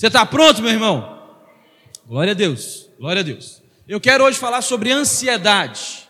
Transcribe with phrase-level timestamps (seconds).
[0.00, 1.18] Você está pronto, meu irmão?
[2.06, 3.62] Glória a Deus, glória a Deus.
[3.86, 6.08] Eu quero hoje falar sobre ansiedade.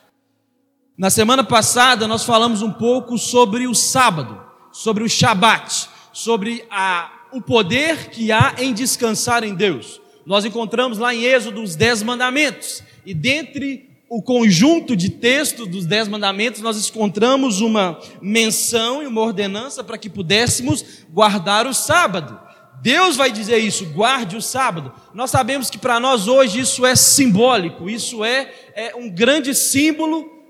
[0.96, 4.40] Na semana passada nós falamos um pouco sobre o sábado,
[4.70, 10.00] sobre o Shabat, sobre a, o poder que há em descansar em Deus.
[10.24, 15.84] Nós encontramos lá em Êxodo os dez mandamentos, e dentre o conjunto de texto dos
[15.86, 22.49] Dez Mandamentos, nós encontramos uma menção e uma ordenança para que pudéssemos guardar o sábado.
[22.80, 24.92] Deus vai dizer isso, guarde o sábado.
[25.12, 30.40] Nós sabemos que para nós hoje isso é simbólico, isso é, é um grande símbolo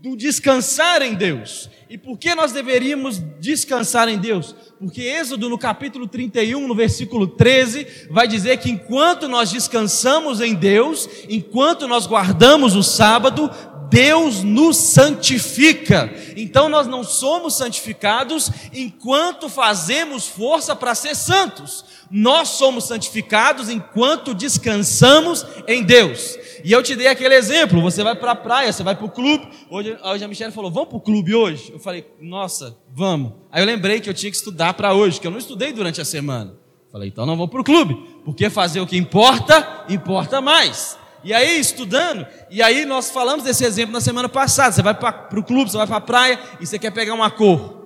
[0.00, 1.68] do descansar em Deus.
[1.90, 4.54] E por que nós deveríamos descansar em Deus?
[4.78, 10.54] Porque Êxodo, no capítulo 31, no versículo 13, vai dizer que enquanto nós descansamos em
[10.54, 13.50] Deus, enquanto nós guardamos o sábado,
[13.90, 16.10] Deus nos santifica.
[16.36, 21.84] Então nós não somos santificados enquanto fazemos força para ser santos.
[22.10, 26.38] Nós somos santificados enquanto descansamos em Deus.
[26.64, 29.10] E eu te dei aquele exemplo: você vai para a praia, você vai para o
[29.10, 29.48] clube.
[29.68, 31.72] Hoje, hoje a Michelle falou: Vamos para o clube hoje?
[31.72, 33.32] Eu falei: Nossa, vamos.
[33.50, 36.00] Aí eu lembrei que eu tinha que estudar para hoje, que eu não estudei durante
[36.00, 36.54] a semana.
[36.92, 40.99] Falei: Então não vou para o clube, porque fazer o que importa, importa mais.
[41.22, 44.72] E aí, estudando, e aí nós falamos desse exemplo na semana passada.
[44.72, 47.30] Você vai para o clube, você vai para a praia e você quer pegar uma
[47.30, 47.80] cor.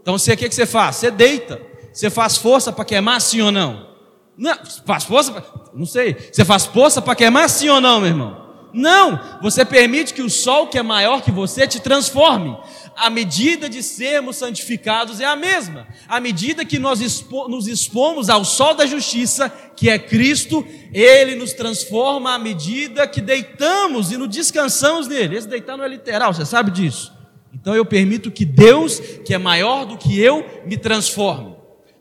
[0.00, 0.96] Então, você, o que, que você faz?
[0.96, 1.60] Você deita.
[1.92, 3.88] Você faz força para queimar sim ou não?
[4.36, 5.32] Não, faz força?
[5.32, 6.16] Pra, não sei.
[6.30, 8.44] Você faz força para queimar sim ou não, meu irmão?
[8.72, 12.58] Não, você permite que o sol que é maior que você te transforme.
[12.96, 15.86] A medida de sermos santificados é a mesma.
[16.08, 21.34] A medida que nós expo nos expomos ao sol da justiça, que é Cristo, ele
[21.34, 25.36] nos transforma à medida que deitamos e nos descansamos nele.
[25.36, 27.12] Esse deitar não é literal, você sabe disso.
[27.52, 31.54] Então eu permito que Deus, que é maior do que eu, me transforme.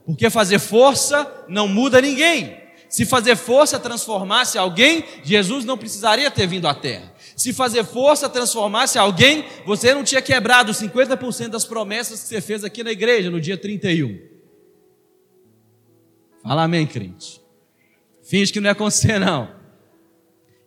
[0.05, 2.61] Porque fazer força não muda ninguém.
[2.89, 7.12] Se fazer força transformasse alguém, Jesus não precisaria ter vindo à terra.
[7.35, 12.63] Se fazer força transformasse alguém, você não tinha quebrado 50% das promessas que você fez
[12.63, 14.19] aqui na igreja no dia 31.
[16.43, 17.41] Fala amém, crente.
[18.21, 19.49] Finge que não ia acontecer, não.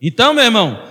[0.01, 0.83] Então, meu irmão,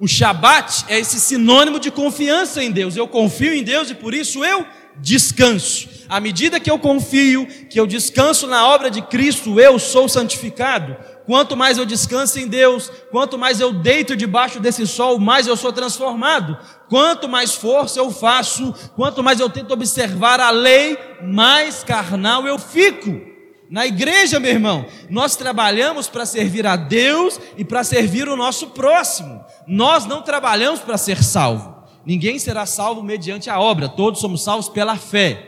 [0.00, 2.96] o Shabat é esse sinônimo de confiança em Deus.
[2.96, 4.64] Eu confio em Deus e por isso eu
[5.00, 5.88] descanso.
[6.08, 10.96] À medida que eu confio, que eu descanso na obra de Cristo, eu sou santificado.
[11.28, 15.58] Quanto mais eu descanso em Deus, quanto mais eu deito debaixo desse sol, mais eu
[15.58, 16.56] sou transformado.
[16.88, 22.58] Quanto mais força eu faço, quanto mais eu tento observar a lei, mais carnal eu
[22.58, 23.20] fico.
[23.68, 28.68] Na igreja, meu irmão, nós trabalhamos para servir a Deus e para servir o nosso
[28.68, 29.44] próximo.
[29.66, 31.76] Nós não trabalhamos para ser salvo.
[32.06, 35.46] Ninguém será salvo mediante a obra, todos somos salvos pela fé.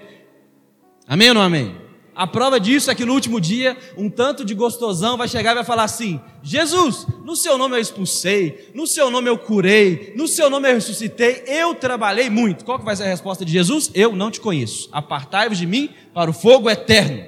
[1.08, 1.74] Amém ou não amém?
[2.14, 5.54] A prova disso é que no último dia, um tanto de gostosão vai chegar e
[5.54, 10.26] vai falar assim: Jesus, no seu nome eu expulsei, no seu nome eu curei, no
[10.26, 12.64] seu nome eu ressuscitei, eu trabalhei muito.
[12.64, 13.90] Qual que vai ser a resposta de Jesus?
[13.94, 14.88] Eu não te conheço.
[14.92, 17.24] Apartai-vos de mim para o fogo eterno.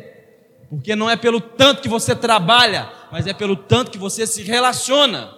[0.69, 4.43] Porque não é pelo tanto que você trabalha, mas é pelo tanto que você se
[4.43, 5.33] relaciona.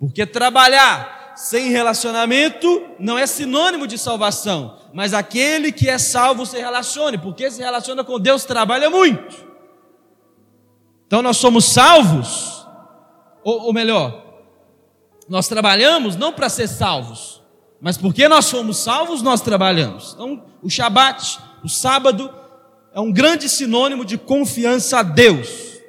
[0.00, 6.58] Porque trabalhar sem relacionamento não é sinônimo de salvação, mas aquele que é salvo se
[6.58, 9.48] relacione, porque se relaciona com Deus trabalha muito.
[11.06, 12.66] Então nós somos salvos,
[13.42, 14.24] ou, ou melhor,
[15.28, 17.40] nós trabalhamos não para ser salvos,
[17.80, 20.12] mas porque nós somos salvos, nós trabalhamos.
[20.14, 22.32] Então, o Shabat, o sábado,
[22.92, 25.80] é um grande sinônimo de confiança a Deus.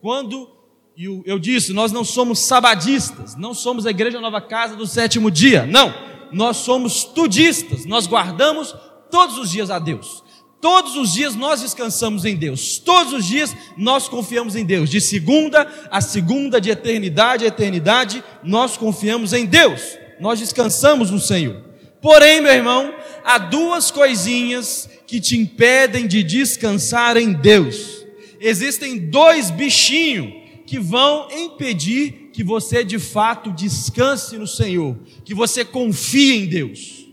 [0.00, 0.48] Quando
[0.96, 5.30] e eu disse, nós não somos sabadistas, não somos a igreja Nova Casa do sétimo
[5.30, 5.92] dia, não.
[6.30, 8.74] Nós somos tudistas, nós guardamos
[9.10, 10.22] todos os dias a Deus.
[10.60, 12.78] Todos os dias nós descansamos em Deus.
[12.78, 14.88] Todos os dias nós confiamos em Deus.
[14.88, 19.98] De segunda a segunda, de eternidade a eternidade, nós confiamos em Deus.
[20.20, 21.56] Nós descansamos no Senhor.
[22.00, 28.04] Porém, meu irmão, há duas coisinhas que te impedem de descansar em Deus.
[28.40, 30.41] Existem dois bichinhos
[30.72, 37.12] que vão impedir que você de fato descanse no Senhor, que você confie em Deus.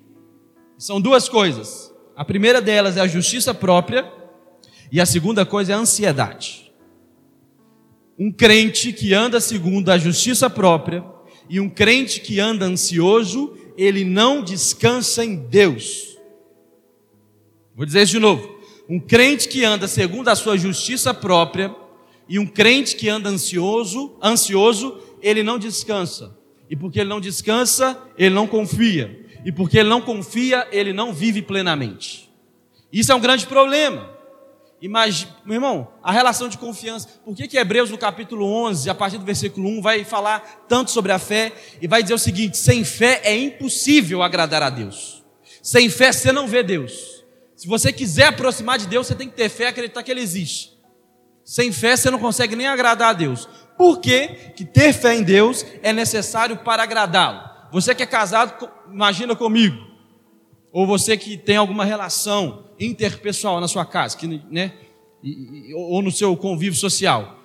[0.77, 1.93] São duas coisas.
[2.15, 4.09] A primeira delas é a justiça própria
[4.89, 6.71] e a segunda coisa é a ansiedade.
[8.17, 11.03] Um crente que anda segundo a justiça própria
[11.49, 16.17] e um crente que anda ansioso, ele não descansa em Deus.
[17.75, 18.57] Vou dizer isso de novo.
[18.87, 21.75] Um crente que anda segundo a sua justiça própria
[22.29, 26.37] e um crente que anda ansioso, ansioso, ele não descansa.
[26.69, 29.25] E porque ele não descansa, ele não confia.
[29.43, 32.29] E porque ele não confia, ele não vive plenamente.
[32.93, 34.17] Isso é um grande problema.
[34.81, 37.07] Imagina, meu irmão, a relação de confiança.
[37.25, 40.91] Por que, que Hebreus, no capítulo 11, a partir do versículo 1, vai falar tanto
[40.91, 41.51] sobre a fé
[41.81, 45.23] e vai dizer o seguinte: sem fé é impossível agradar a Deus.
[45.61, 47.25] Sem fé você não vê Deus.
[47.55, 50.21] Se você quiser aproximar de Deus, você tem que ter fé e acreditar que Ele
[50.21, 50.78] existe.
[51.49, 53.49] Sem fé você não consegue nem agradar a Deus.
[53.75, 57.41] Por que, que ter fé em Deus é necessário para agradá-lo?
[57.71, 59.75] Você que é casado, imagina comigo.
[60.71, 64.73] Ou você que tem alguma relação interpessoal na sua casa, que, né,
[65.75, 67.39] ou no seu convívio social.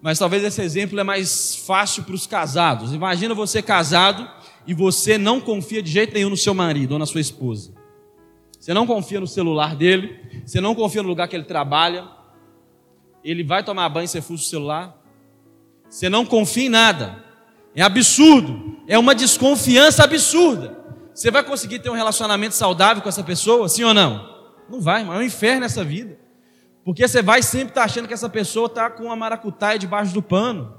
[0.00, 2.92] Mas talvez esse exemplo é mais fácil para os casados.
[2.92, 4.30] Imagina você casado
[4.64, 7.74] e você não confia de jeito nenhum no seu marido ou na sua esposa.
[8.60, 12.14] Você não confia no celular dele, você não confia no lugar que ele trabalha.
[13.24, 14.96] Ele vai tomar banho e você fuja o celular.
[15.88, 17.24] Você não confia em nada.
[17.74, 18.76] É absurdo.
[18.86, 20.78] É uma desconfiança absurda.
[21.14, 23.68] Você vai conseguir ter um relacionamento saudável com essa pessoa?
[23.68, 24.28] Sim ou não?
[24.68, 26.18] Não vai, mas é um inferno essa vida.
[26.84, 30.22] Porque você vai sempre estar achando que essa pessoa está com uma maracutaia debaixo do
[30.22, 30.74] pano.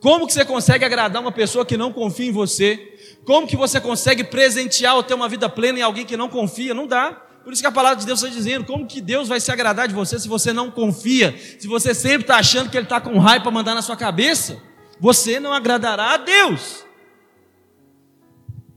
[0.00, 2.94] Como que você consegue agradar uma pessoa que não confia em você?
[3.24, 6.74] Como que você consegue presentear ou ter uma vida plena em alguém que não confia?
[6.74, 7.22] Não dá.
[7.50, 9.88] Por isso que a palavra de Deus está dizendo: como que Deus vai se agradar
[9.88, 11.36] de você se você não confia?
[11.58, 14.62] Se você sempre está achando que Ele está com raiva para mandar na sua cabeça?
[15.00, 16.86] Você não agradará a Deus.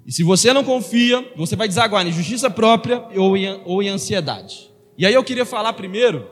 [0.07, 3.89] E se você não confia, você vai desaguar em justiça própria ou em, ou em
[3.89, 4.73] ansiedade.
[4.97, 6.27] E aí eu queria falar primeiro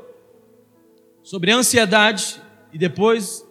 [1.21, 2.41] sobre a ansiedade
[2.73, 3.45] e depois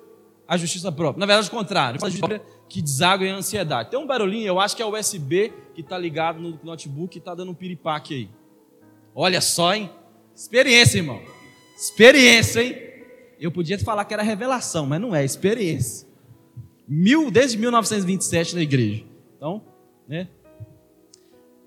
[0.49, 1.21] a justiça própria.
[1.21, 2.01] Na verdade, o contrário.
[2.03, 3.89] A justiça própria que deságua em ansiedade.
[3.89, 7.21] Tem um barulhinho, eu acho que é o USB que está ligado no notebook e
[7.21, 8.40] está dando um piripaque aí.
[9.23, 9.91] Olha só, hein?
[10.35, 11.21] Experiência, irmão.
[11.77, 12.75] Experiência, hein?
[13.39, 16.09] Eu podia te falar que era revelação, mas não é, experiência.
[16.89, 19.05] Mil, desde 1927 na igreja.
[19.37, 19.63] Então,
[20.09, 20.27] né?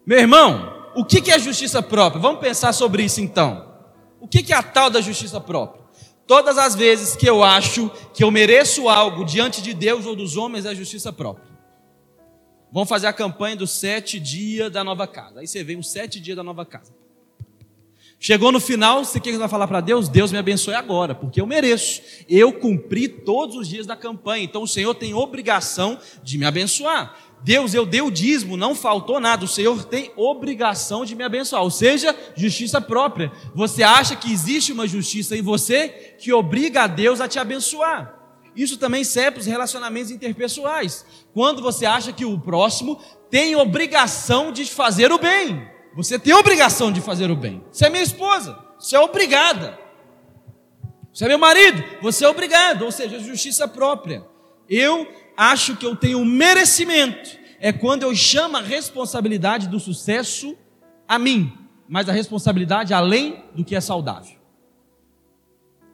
[0.03, 2.19] Meu irmão, o que é justiça própria?
[2.19, 3.71] Vamos pensar sobre isso então.
[4.19, 5.83] O que é a tal da justiça própria?
[6.25, 10.37] Todas as vezes que eu acho que eu mereço algo diante de Deus ou dos
[10.37, 11.45] homens é justiça própria.
[12.71, 15.41] Vamos fazer a campanha dos sete dias da nova casa.
[15.41, 17.02] Aí você vem os sete dias da nova casa.
[18.25, 20.07] Chegou no final, você quer vai falar para Deus?
[20.07, 22.01] Deus me abençoe agora, porque eu mereço.
[22.29, 27.17] Eu cumpri todos os dias da campanha, então o Senhor tem obrigação de me abençoar.
[27.43, 29.43] Deus, eu dei o dízimo, não faltou nada.
[29.43, 33.29] O Senhor tem obrigação de me abençoar, ou seja, justiça própria.
[33.53, 38.17] Você acha que existe uma justiça em você que obriga a Deus a te abençoar.
[38.55, 41.05] Isso também serve para os relacionamentos interpessoais.
[41.33, 45.72] Quando você acha que o próximo tem obrigação de fazer o bem.
[45.95, 47.63] Você tem obrigação de fazer o bem.
[47.71, 49.79] Você é minha esposa, você é obrigada.
[51.13, 54.25] Você é meu marido, você é obrigado, ou seja, justiça própria.
[54.67, 55.07] Eu
[55.37, 60.57] acho que eu tenho merecimento é quando eu chamo a responsabilidade do sucesso
[61.07, 61.53] a mim,
[61.87, 64.35] mas a responsabilidade além do que é saudável.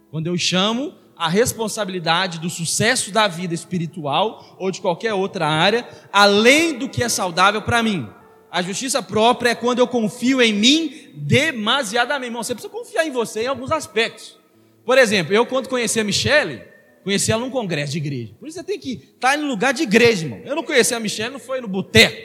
[0.09, 5.87] Quando eu chamo a responsabilidade do sucesso da vida espiritual ou de qualquer outra área,
[6.13, 8.09] além do que é saudável para mim.
[8.51, 12.29] A justiça própria é quando eu confio em mim demasiadamente.
[12.29, 14.37] Irmão, você precisa confiar em você em alguns aspectos.
[14.83, 16.63] Por exemplo, eu quando conheci a Michelle,
[17.03, 18.33] Conheci ela num congresso de igreja.
[18.39, 20.41] Por isso você tem que estar em lugar de igreja, irmão.
[20.45, 22.17] Eu não conheci a Michelle, não foi no boteco,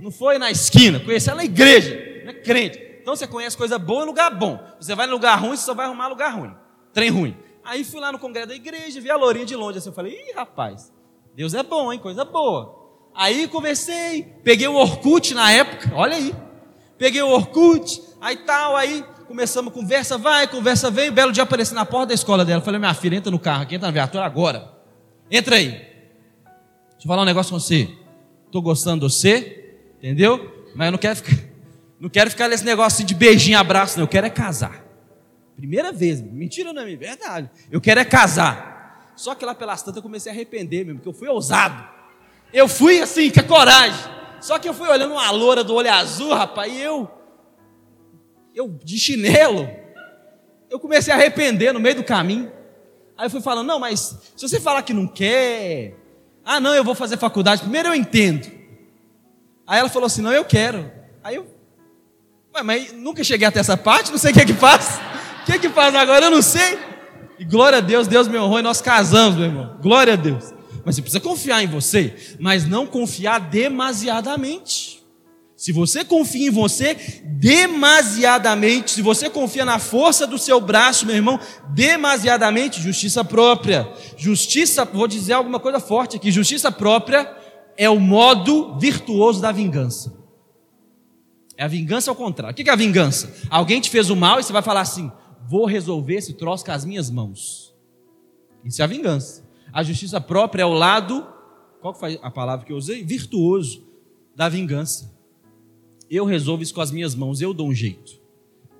[0.00, 2.80] não foi na esquina, conheci ela na igreja, não é crente.
[3.00, 4.58] Então você conhece coisa boa em lugar bom.
[4.80, 6.54] Você vai no lugar ruim, você só vai arrumar lugar ruim.
[6.92, 7.36] Trem ruim.
[7.64, 9.78] Aí fui lá no congresso da igreja, vi a lourinha de longe.
[9.78, 10.92] Assim, eu falei, ih, rapaz,
[11.34, 11.98] Deus é bom, hein?
[11.98, 12.81] Coisa boa.
[13.14, 16.34] Aí conversei, peguei o Orkut na época, olha aí.
[16.96, 21.10] Peguei o Orkut, aí tal, aí começamos conversa, vai, conversa vem.
[21.10, 22.60] Um belo dia apareci na porta da escola dela.
[22.62, 24.72] Falei, minha filha, entra no carro aqui, entra na viatura agora.
[25.30, 25.70] Entra aí.
[25.70, 27.88] Deixa eu falar um negócio com você.
[28.46, 30.70] Estou gostando de você, entendeu?
[30.74, 31.36] Mas eu não quero ficar,
[31.98, 34.04] não quero ficar nesse negócio assim de beijinho, abraço, não.
[34.04, 34.84] Eu quero é casar.
[35.56, 37.50] Primeira vez, mentira não é verdade.
[37.70, 39.12] Eu quero é casar.
[39.16, 41.82] Só que lá pelas tantas eu comecei a arrepender mesmo, porque eu fui ousado.
[42.52, 44.12] Eu fui assim, com a coragem.
[44.40, 47.10] Só que eu fui olhando uma loura do olho azul, rapaz, e eu
[48.54, 49.68] eu de chinelo,
[50.68, 52.52] eu comecei a arrepender no meio do caminho.
[53.16, 55.96] Aí eu fui falando, não, mas se você falar que não quer,
[56.44, 58.50] ah, não, eu vou fazer faculdade, primeiro eu entendo.
[59.66, 60.90] Aí ela falou assim, não, eu quero.
[61.22, 61.46] Aí eu,
[62.64, 65.00] mas nunca cheguei até essa parte, não sei o que é que faz.
[65.42, 66.26] O que é que faz agora?
[66.26, 66.78] Eu não sei.
[67.38, 69.78] E glória a Deus, Deus me honrou e nós casamos, meu irmão.
[69.80, 70.52] Glória a Deus.
[70.84, 75.02] Mas você precisa confiar em você, mas não confiar demasiadamente.
[75.62, 81.14] Se você confia em você demasiadamente, se você confia na força do seu braço, meu
[81.14, 81.38] irmão,
[81.72, 83.88] demasiadamente, justiça própria.
[84.16, 87.32] Justiça, vou dizer alguma coisa forte aqui: justiça própria
[87.76, 90.12] é o modo virtuoso da vingança.
[91.56, 92.52] É a vingança ao contrário.
[92.52, 93.32] O que é a vingança?
[93.48, 95.12] Alguém te fez o mal e você vai falar assim:
[95.48, 97.72] vou resolver esse troço com as minhas mãos.
[98.64, 99.44] Isso é a vingança.
[99.72, 101.26] A justiça própria é o lado,
[101.80, 103.02] qual foi a palavra que eu usei?
[103.02, 103.86] Virtuoso
[104.36, 105.12] da vingança.
[106.10, 108.20] Eu resolvo isso com as minhas mãos, eu dou um jeito.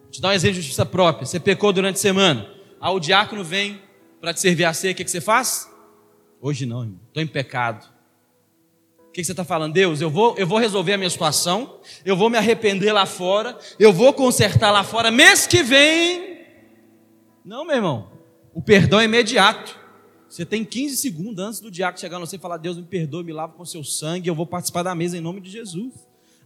[0.03, 1.25] Vou te dar um exemplo de justiça própria.
[1.25, 2.47] Você pecou durante a semana.
[2.81, 3.81] Aí o diácono vem
[4.21, 5.71] para te servir a ceia, o que, que você faz?
[6.41, 7.01] Hoje não, irmão.
[7.09, 7.91] Estou em pecado.
[8.99, 9.73] O que, que você está falando?
[9.73, 13.59] Deus, eu vou, eu vou resolver a minha situação, eu vou me arrepender lá fora,
[13.79, 16.41] eu vou consertar lá fora, mês que vem.
[17.45, 18.11] Não, meu irmão.
[18.55, 19.82] O perdão é imediato.
[20.33, 23.35] Você tem 15 segundos antes do diácono chegar você e falar: Deus me perdoe, me
[23.35, 25.93] lava com seu sangue, eu vou participar da mesa em nome de Jesus.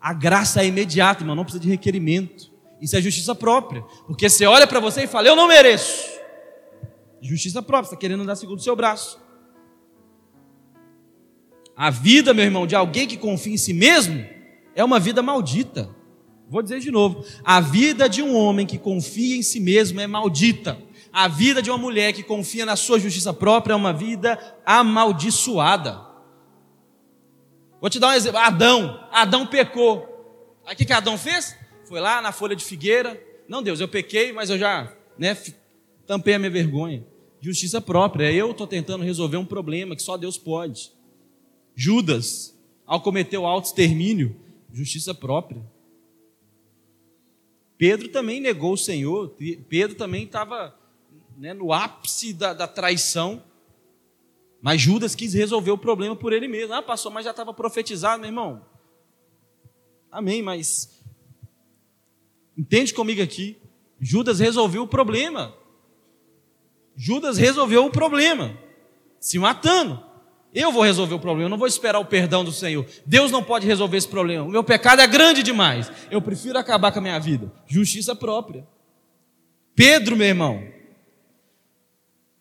[0.00, 2.50] A graça é imediata, irmão, não precisa de requerimento.
[2.80, 3.82] Isso é justiça própria.
[4.08, 6.18] Porque você olha para você e fala: Eu não mereço.
[7.22, 9.20] Justiça própria, está querendo andar segundo o seu braço.
[11.76, 14.26] A vida, meu irmão, de alguém que confia em si mesmo
[14.74, 15.88] é uma vida maldita.
[16.48, 20.08] Vou dizer de novo: a vida de um homem que confia em si mesmo é
[20.08, 20.76] maldita.
[21.16, 26.06] A vida de uma mulher que confia na sua justiça própria é uma vida amaldiçoada.
[27.80, 30.60] Vou te dar um exemplo: Adão, Adão pecou.
[30.66, 31.56] Aí o que, que Adão fez?
[31.88, 33.18] Foi lá na folha de figueira.
[33.48, 35.34] Não, Deus, eu pequei, mas eu já né,
[36.06, 37.02] tampei a minha vergonha.
[37.40, 38.30] Justiça própria.
[38.30, 40.92] Eu estou tentando resolver um problema que só Deus pode.
[41.74, 42.54] Judas,
[42.84, 44.36] ao cometer o auto-extermínio,
[44.70, 45.64] justiça própria.
[47.78, 49.34] Pedro também negou o Senhor,
[49.66, 50.75] Pedro também estava
[51.36, 53.42] né, no ápice da, da, traição,
[54.60, 56.74] mas Judas quis resolver o problema por ele mesmo.
[56.74, 58.64] Ah, passou, mas já estava profetizado, meu irmão.
[60.10, 61.02] Amém, mas
[62.56, 63.58] entende comigo aqui.
[64.00, 65.54] Judas resolveu o problema.
[66.96, 68.56] Judas resolveu o problema,
[69.20, 70.02] se matando.
[70.54, 72.86] Eu vou resolver o problema, eu não vou esperar o perdão do Senhor.
[73.04, 74.46] Deus não pode resolver esse problema.
[74.46, 75.92] O meu pecado é grande demais.
[76.10, 77.52] Eu prefiro acabar com a minha vida.
[77.66, 78.66] Justiça própria.
[79.74, 80.66] Pedro, meu irmão,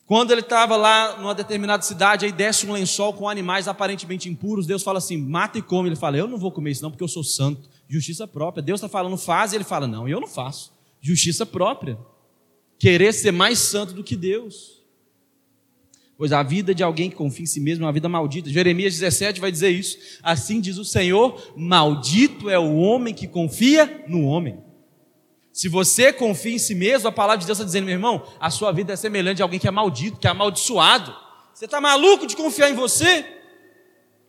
[0.06, 4.68] quando ele estava lá numa determinada cidade, aí desce um lençol com animais aparentemente impuros,
[4.68, 5.90] Deus fala assim: mata e come.
[5.90, 7.68] Ele fala: eu não vou comer isso não, porque eu sou santo.
[7.90, 8.62] Justiça própria.
[8.62, 10.72] Deus está falando, faz, e ele fala: não, eu não faço.
[11.02, 11.98] Justiça própria.
[12.78, 14.76] Querer ser mais santo do que Deus.
[16.18, 18.50] Pois a vida de alguém que confia em si mesmo é uma vida maldita.
[18.50, 19.98] Jeremias 17 vai dizer isso.
[20.22, 24.60] Assim diz o Senhor: Maldito é o homem que confia no homem.
[25.56, 28.50] Se você confia em si mesmo, a palavra de Deus está dizendo, meu irmão, a
[28.50, 31.16] sua vida é semelhante a alguém que é maldito, que é amaldiçoado.
[31.54, 33.26] Você está maluco de confiar em você?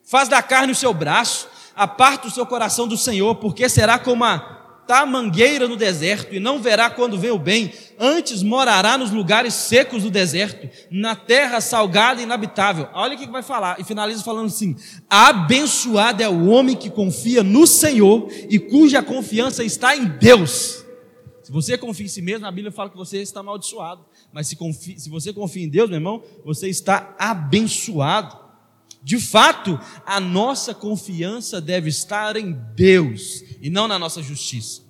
[0.04, 4.22] Faz da carne o seu braço, aparta o seu coração do Senhor, porque será como
[4.22, 9.10] a plantar mangueira no deserto e não verá quando vem o bem, antes morará nos
[9.10, 12.88] lugares secos do deserto, na terra salgada e inabitável.
[12.94, 14.76] Olha o que vai falar, e finaliza falando assim:
[15.10, 20.85] abençoado é o homem que confia no Senhor e cuja confiança está em Deus.
[21.46, 24.04] Se você confia em si mesmo, a Bíblia fala que você está amaldiçoado.
[24.32, 28.36] Mas se, confia, se você confia em Deus, meu irmão, você está abençoado.
[29.00, 34.82] De fato, a nossa confiança deve estar em Deus e não na nossa justiça.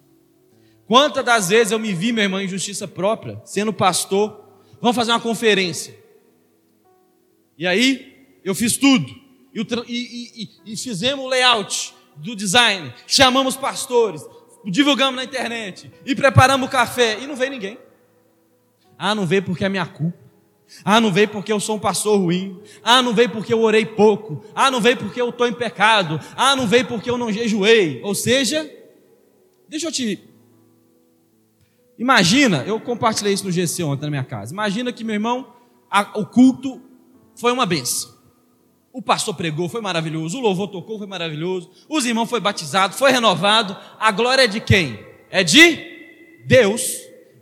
[0.87, 4.49] Quantas das vezes eu me vi, meu irmão, em justiça própria, sendo pastor,
[4.81, 5.95] vamos fazer uma conferência.
[7.59, 9.15] E aí, eu fiz tudo.
[9.55, 14.25] E, e, e, e fizemos o layout do design, chamamos pastores,
[14.71, 17.79] divulgamos na internet, e preparamos o café, e não veio ninguém.
[18.99, 20.27] Ah, não veio porque é minha culpa.
[20.85, 22.61] Ah, não veio porque eu sou um pastor ruim.
[22.83, 24.45] Ah, não veio porque eu orei pouco.
[24.55, 26.21] Ah, não veio porque eu estou em pecado.
[26.37, 28.01] Ah, não veio porque eu não jejuei.
[28.03, 28.69] Ou seja,
[29.69, 30.19] deixa eu te.
[31.99, 34.53] Imagina, eu compartilhei isso no GC ontem na minha casa.
[34.53, 35.55] Imagina que, meu irmão,
[35.91, 36.83] a, o culto
[37.37, 38.16] foi uma benção.
[38.97, 40.39] O pastor pregou, foi maravilhoso.
[40.39, 41.71] O louvor tocou, foi maravilhoso.
[41.87, 43.77] Os irmãos foi batizado, foi renovado.
[44.01, 44.99] A glória é de quem?
[45.29, 46.97] É de Deus.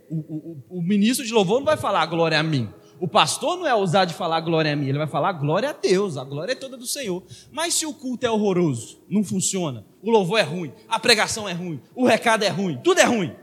[0.09, 2.67] O, o, o ministro de louvor não vai falar a glória é a mim.
[2.99, 5.73] O pastor não é ousado de falar glória a mim, ele vai falar glória a
[5.73, 7.23] Deus, a glória é toda do Senhor.
[7.53, 11.53] Mas se o culto é horroroso, não funciona, o louvor é ruim, a pregação é
[11.53, 13.33] ruim, o recado é ruim, tudo é ruim,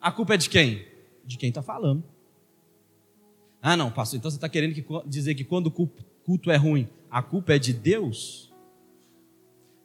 [0.00, 0.86] a culpa é de quem?
[1.24, 2.02] De quem está falando.
[3.62, 5.88] Ah, não, pastor, então você está querendo que, dizer que quando o
[6.24, 8.50] culto é ruim, a culpa é de Deus?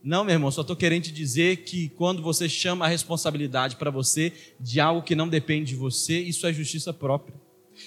[0.02, 3.92] Não, meu irmão, só estou querendo te dizer que quando você chama a responsabilidade para
[3.92, 7.36] você de algo que não depende de você, isso é justiça própria.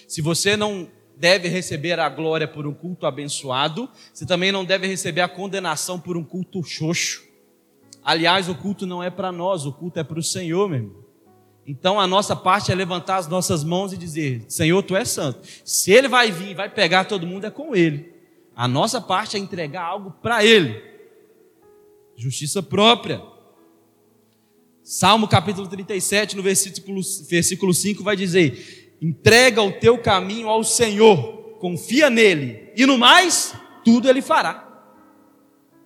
[0.06, 4.86] Se você não deve receber a glória por um culto abençoado, você também não deve
[4.86, 7.24] receber a condenação por um culto xoxo.
[8.04, 11.04] Aliás, o culto não é para nós, o culto é para o Senhor, meu irmão.
[11.66, 15.40] Então a nossa parte é levantar as nossas mãos e dizer: Senhor, tu és santo.
[15.64, 18.09] Se ele vai vir, vai pegar todo mundo, é com ele.
[18.54, 20.82] A nossa parte é entregar algo para ele.
[22.16, 23.22] Justiça própria.
[24.82, 31.56] Salmo capítulo 37, no versículo, versículo 5, vai dizer: Entrega o teu caminho ao Senhor,
[31.60, 33.54] confia nele, e no mais,
[33.84, 34.66] tudo ele fará.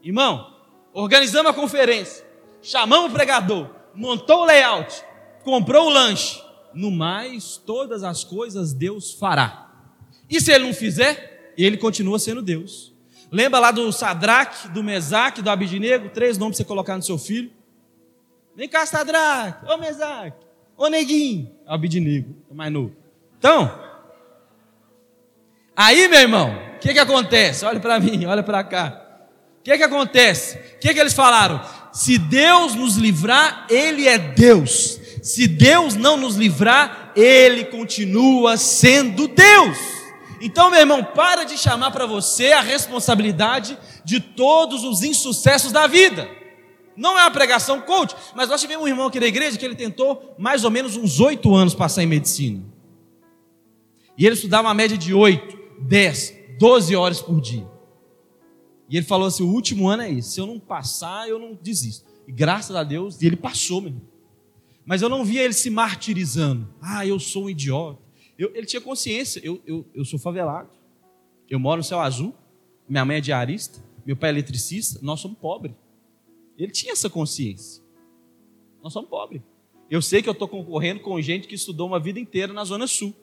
[0.02, 0.52] Irmão,
[0.92, 2.25] organizamos a conferência,
[2.61, 5.04] chamamos o pregador, montou o layout,
[5.42, 6.42] comprou o lanche,
[6.73, 9.71] no mais, todas as coisas Deus fará.
[10.28, 12.92] E se ele não fizer, ele continua sendo Deus.
[13.30, 16.08] Lembra lá do Sadraque, do Mesaque, do Abidinego?
[16.08, 17.50] Três nomes para você colocar no seu filho.
[18.56, 20.46] Vem cá, Sadraque, ô Mesaque,
[20.76, 22.94] ô Neguinho, Abidinego, é mais novo.
[23.38, 23.76] Então,
[25.76, 27.64] aí, meu irmão, o que, que acontece?
[27.64, 29.00] Olha para mim, olha para cá.
[29.58, 30.56] O que, que acontece?
[30.56, 31.61] O que, que eles falaram?
[31.92, 35.00] Se Deus nos livrar, Ele é Deus.
[35.23, 39.93] Se Deus não nos livrar, Ele continua sendo Deus.
[40.41, 45.87] Então, meu irmão, para de chamar para você a responsabilidade de todos os insucessos da
[45.87, 46.29] vida.
[46.97, 49.75] Não é uma pregação coach, mas nós tivemos um irmão aqui da igreja que ele
[49.75, 52.62] tentou mais ou menos uns oito anos passar em medicina.
[54.17, 57.67] E ele estudava uma média de oito, dez, doze horas por dia.
[58.88, 60.33] E ele falou assim: o último ano é esse.
[60.33, 62.05] Se eu não passar, eu não desisto.
[62.29, 64.03] E graças a Deus, ele passou, meu irmão.
[64.87, 66.69] Mas eu não via ele se martirizando.
[66.81, 68.03] Ah, eu sou um idiota.
[68.38, 69.41] Eu, ele tinha consciência.
[69.45, 70.71] Eu, eu, eu sou favelado.
[71.49, 72.35] Eu moro no céu azul.
[72.88, 73.83] Minha mãe é diarista.
[74.05, 74.99] Meu pai é eletricista.
[75.03, 75.75] Nós somos pobres.
[76.59, 77.83] Ele tinha essa consciência.
[78.83, 79.43] Nós somos pobres.
[79.91, 82.87] Eu sei que eu estou concorrendo com gente que estudou uma vida inteira na Zona
[82.87, 83.14] Sul.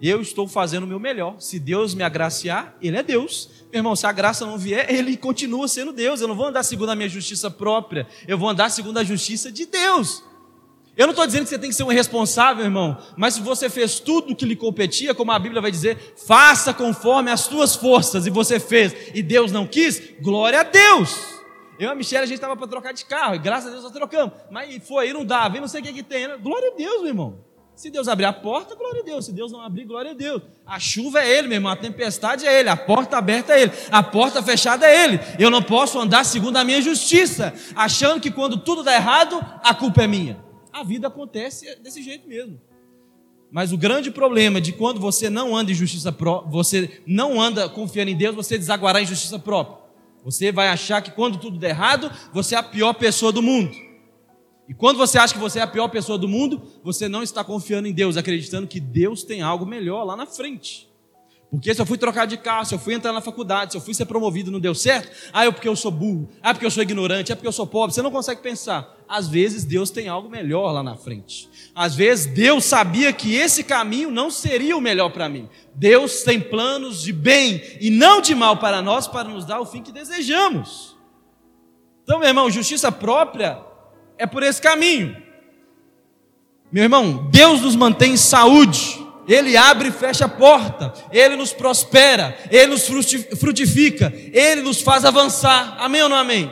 [0.00, 1.40] Eu estou fazendo o meu melhor.
[1.40, 3.64] Se Deus me agraciar, Ele é Deus.
[3.70, 6.20] Meu irmão, se a graça não vier, Ele continua sendo Deus.
[6.20, 8.06] Eu não vou andar segundo a minha justiça própria.
[8.26, 10.22] Eu vou andar segundo a justiça de Deus.
[10.98, 13.70] Eu não estou dizendo que você tem que ser um irresponsável, irmão, mas se você
[13.70, 17.76] fez tudo o que lhe competia, como a Bíblia vai dizer, faça conforme as tuas
[17.76, 21.16] forças, e você fez, e Deus não quis, glória a Deus.
[21.78, 23.84] Eu e a Michelle, a gente estava para trocar de carro, e graças a Deus
[23.84, 26.36] nós trocamos, mas foi, aí não dava, e não sei o que, que tem, né?
[26.36, 27.38] glória a Deus, meu irmão.
[27.76, 29.26] Se Deus abrir a porta, glória a Deus.
[29.26, 30.42] Se Deus não abrir, glória a Deus.
[30.66, 31.70] A chuva é Ele, meu irmão.
[31.70, 32.68] A tempestade é Ele.
[32.68, 33.72] A porta aberta é Ele.
[33.88, 35.20] A porta fechada é Ele.
[35.38, 39.72] Eu não posso andar segundo a minha justiça, achando que quando tudo dá errado, a
[39.72, 40.47] culpa é minha
[40.78, 42.60] a vida acontece desse jeito mesmo.
[43.50, 47.68] Mas o grande problema de quando você não anda em justiça própria, você não anda
[47.68, 49.78] confiando em Deus, você desaguará em justiça própria.
[50.24, 53.74] Você vai achar que quando tudo der errado, você é a pior pessoa do mundo.
[54.68, 57.42] E quando você acha que você é a pior pessoa do mundo, você não está
[57.42, 60.87] confiando em Deus, acreditando que Deus tem algo melhor lá na frente.
[61.50, 63.80] Porque se eu fui trocar de carro, se eu fui entrar na faculdade, se eu
[63.80, 66.66] fui ser promovido não deu certo, ah, é porque eu sou burro, ah, é porque
[66.66, 68.96] eu sou ignorante, é porque eu sou pobre, você não consegue pensar.
[69.08, 71.48] Às vezes Deus tem algo melhor lá na frente.
[71.74, 75.48] Às vezes Deus sabia que esse caminho não seria o melhor para mim.
[75.74, 79.64] Deus tem planos de bem e não de mal para nós, para nos dar o
[79.64, 80.98] fim que desejamos.
[82.04, 83.58] Então, meu irmão, justiça própria
[84.18, 85.16] é por esse caminho.
[86.70, 88.97] Meu irmão, Deus nos mantém em saúde.
[89.28, 92.88] Ele abre e fecha a porta, Ele nos prospera, Ele nos
[93.38, 95.76] frutifica, Ele nos faz avançar.
[95.78, 96.50] Amém ou não amém?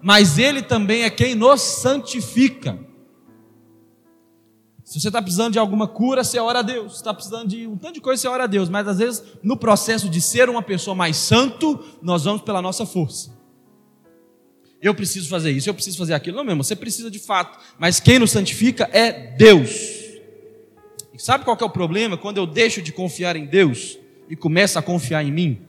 [0.00, 2.78] Mas Ele também é quem nos santifica.
[4.84, 6.96] Se você está precisando de alguma cura, você ora a Deus.
[6.96, 8.68] Está precisando de um tanto de coisa, você ora a Deus.
[8.68, 12.86] Mas às vezes, no processo de ser uma pessoa mais santo, nós vamos pela nossa
[12.86, 13.32] força.
[14.80, 16.36] Eu preciso fazer isso, eu preciso fazer aquilo.
[16.36, 17.58] Não mesmo, você precisa de fato.
[17.78, 20.03] Mas quem nos santifica é Deus.
[21.14, 22.16] E sabe qual é o problema?
[22.16, 23.96] Quando eu deixo de confiar em Deus
[24.28, 25.62] e começo a confiar em mim.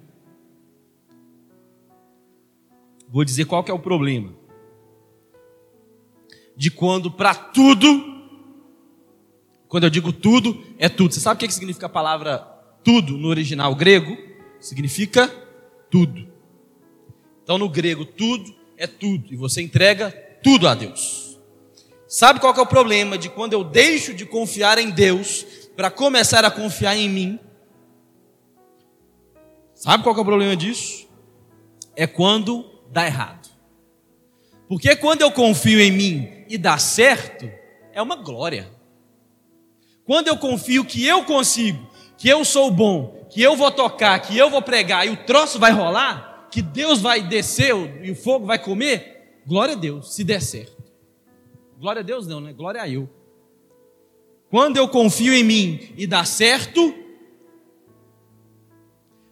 [3.08, 4.34] Vou dizer qual é o problema.
[6.58, 7.86] De quando para tudo,
[9.68, 11.14] quando eu digo tudo, é tudo.
[11.14, 12.40] Você sabe o que significa a palavra
[12.84, 14.18] tudo no original grego?
[14.60, 15.28] Significa
[15.92, 16.28] tudo.
[17.44, 19.32] Então no grego tudo é tudo.
[19.32, 20.10] E você entrega
[20.42, 21.25] tudo a Deus.
[22.18, 26.46] Sabe qual é o problema de quando eu deixo de confiar em Deus para começar
[26.46, 27.38] a confiar em mim?
[29.74, 31.10] Sabe qual é o problema disso?
[31.94, 33.50] É quando dá errado.
[34.70, 37.52] Porque quando eu confio em mim e dá certo,
[37.92, 38.72] é uma glória.
[40.06, 41.86] Quando eu confio que eu consigo,
[42.18, 45.60] que eu sou bom, que eu vou tocar, que eu vou pregar e o troço
[45.60, 50.24] vai rolar, que Deus vai descer e o fogo vai comer, glória a Deus, se
[50.24, 50.75] der certo.
[51.80, 52.54] Glória a Deus não, né?
[52.54, 53.10] Glória a eu.
[54.50, 56.94] Quando eu confio em mim e dá certo,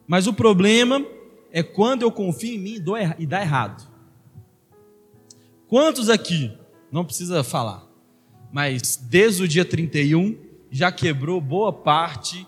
[0.07, 1.05] mas o problema
[1.51, 2.83] é quando eu confio em mim
[3.17, 3.87] e dá errado.
[5.67, 6.51] Quantos aqui,
[6.91, 7.87] não precisa falar,
[8.51, 10.37] mas desde o dia 31
[10.69, 12.45] já quebrou boa parte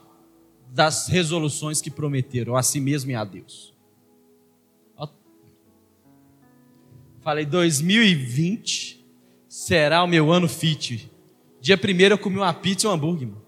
[0.69, 3.75] das resoluções que prometeram a si mesmo e a Deus?
[7.25, 8.94] Falei 2020
[9.65, 11.11] será o meu ano fit.
[11.59, 13.27] Dia primeiro eu comi uma pizza e um hambúrguer.
[13.27, 13.41] Mano.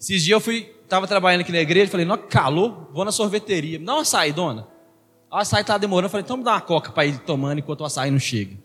[0.00, 3.78] Esses dias eu fui, estava trabalhando aqui na igreja, falei, não, calor, vou na sorveteria.
[3.78, 4.66] Me dá uma açaí, dona.
[5.30, 7.82] O açaí estava demorando, eu falei, então me dá uma coca para ir tomando enquanto
[7.82, 8.56] o açaí não chega.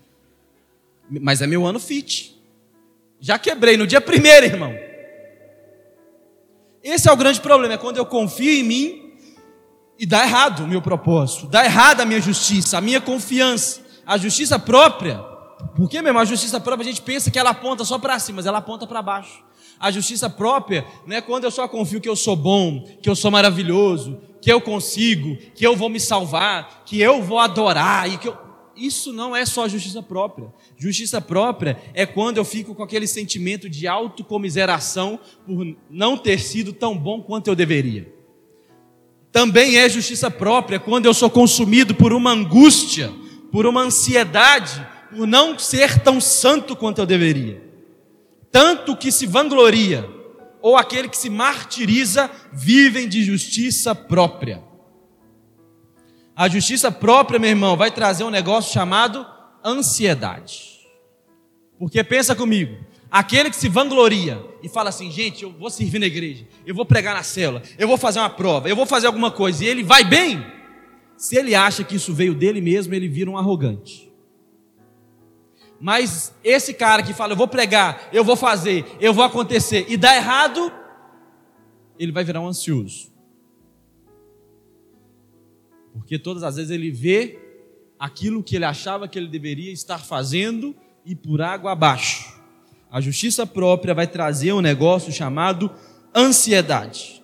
[1.08, 2.36] Mas é meu ano fit.
[3.20, 4.74] Já quebrei no dia primeiro, irmão.
[6.84, 9.14] Esse é o grande problema, é quando eu confio em mim
[10.00, 14.18] e dá errado o meu propósito, dá errado a minha justiça, a minha confiança, a
[14.18, 15.29] justiça própria.
[15.76, 18.46] Porque mesmo a justiça própria a gente pensa que ela aponta só para cima, mas
[18.46, 19.44] ela aponta para baixo.
[19.80, 23.16] A justiça própria não é quando eu só confio que eu sou bom, que eu
[23.16, 28.18] sou maravilhoso, que eu consigo, que eu vou me salvar, que eu vou adorar e
[28.18, 28.38] que eu...
[28.76, 30.54] Isso não é só justiça própria.
[30.78, 36.72] Justiça própria é quando eu fico com aquele sentimento de autocomiseração por não ter sido
[36.72, 38.14] tão bom quanto eu deveria.
[39.32, 43.12] Também é justiça própria quando eu sou consumido por uma angústia,
[43.52, 47.70] por uma ansiedade, por não ser tão santo quanto eu deveria
[48.52, 50.10] tanto que se vangloria,
[50.62, 54.62] ou aquele que se martiriza, vivem de justiça própria.
[56.36, 59.26] A justiça própria, meu irmão, vai trazer um negócio chamado
[59.64, 60.80] ansiedade.
[61.78, 62.78] Porque pensa comigo,
[63.10, 66.86] aquele que se vangloria e fala assim, gente, eu vou servir na igreja, eu vou
[66.86, 69.84] pregar na cela, eu vou fazer uma prova, eu vou fazer alguma coisa, e ele
[69.84, 70.46] vai bem,
[71.18, 74.09] se ele acha que isso veio dele mesmo, ele vira um arrogante.
[75.80, 79.96] Mas esse cara que fala, eu vou pregar, eu vou fazer, eu vou acontecer, e
[79.96, 80.72] dá errado,
[81.98, 83.12] ele vai virar um ansioso.
[85.94, 87.40] Porque todas as vezes ele vê
[87.98, 92.40] aquilo que ele achava que ele deveria estar fazendo e por água abaixo.
[92.92, 95.72] A justiça própria vai trazer um negócio chamado
[96.16, 97.19] ansiedade.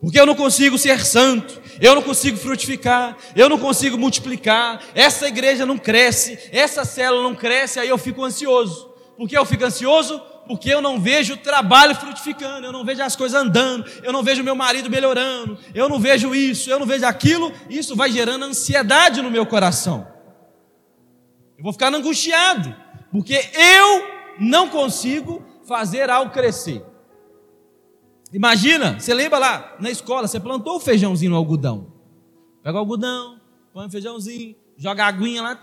[0.00, 5.28] Porque eu não consigo ser santo, eu não consigo frutificar, eu não consigo multiplicar, essa
[5.28, 8.94] igreja não cresce, essa célula não cresce, aí eu fico ansioso.
[9.16, 10.18] Por que eu fico ansioso?
[10.46, 14.22] Porque eu não vejo o trabalho frutificando, eu não vejo as coisas andando, eu não
[14.22, 18.46] vejo meu marido melhorando, eu não vejo isso, eu não vejo aquilo, isso vai gerando
[18.46, 20.08] ansiedade no meu coração.
[21.58, 22.74] Eu vou ficar angustiado,
[23.12, 24.02] porque eu
[24.40, 26.82] não consigo fazer algo crescer.
[28.32, 31.92] Imagina, você lembra lá na escola, você plantou o feijãozinho no algodão.
[32.62, 33.40] Pega o algodão,
[33.72, 35.60] põe o feijãozinho, joga a aguinha lá.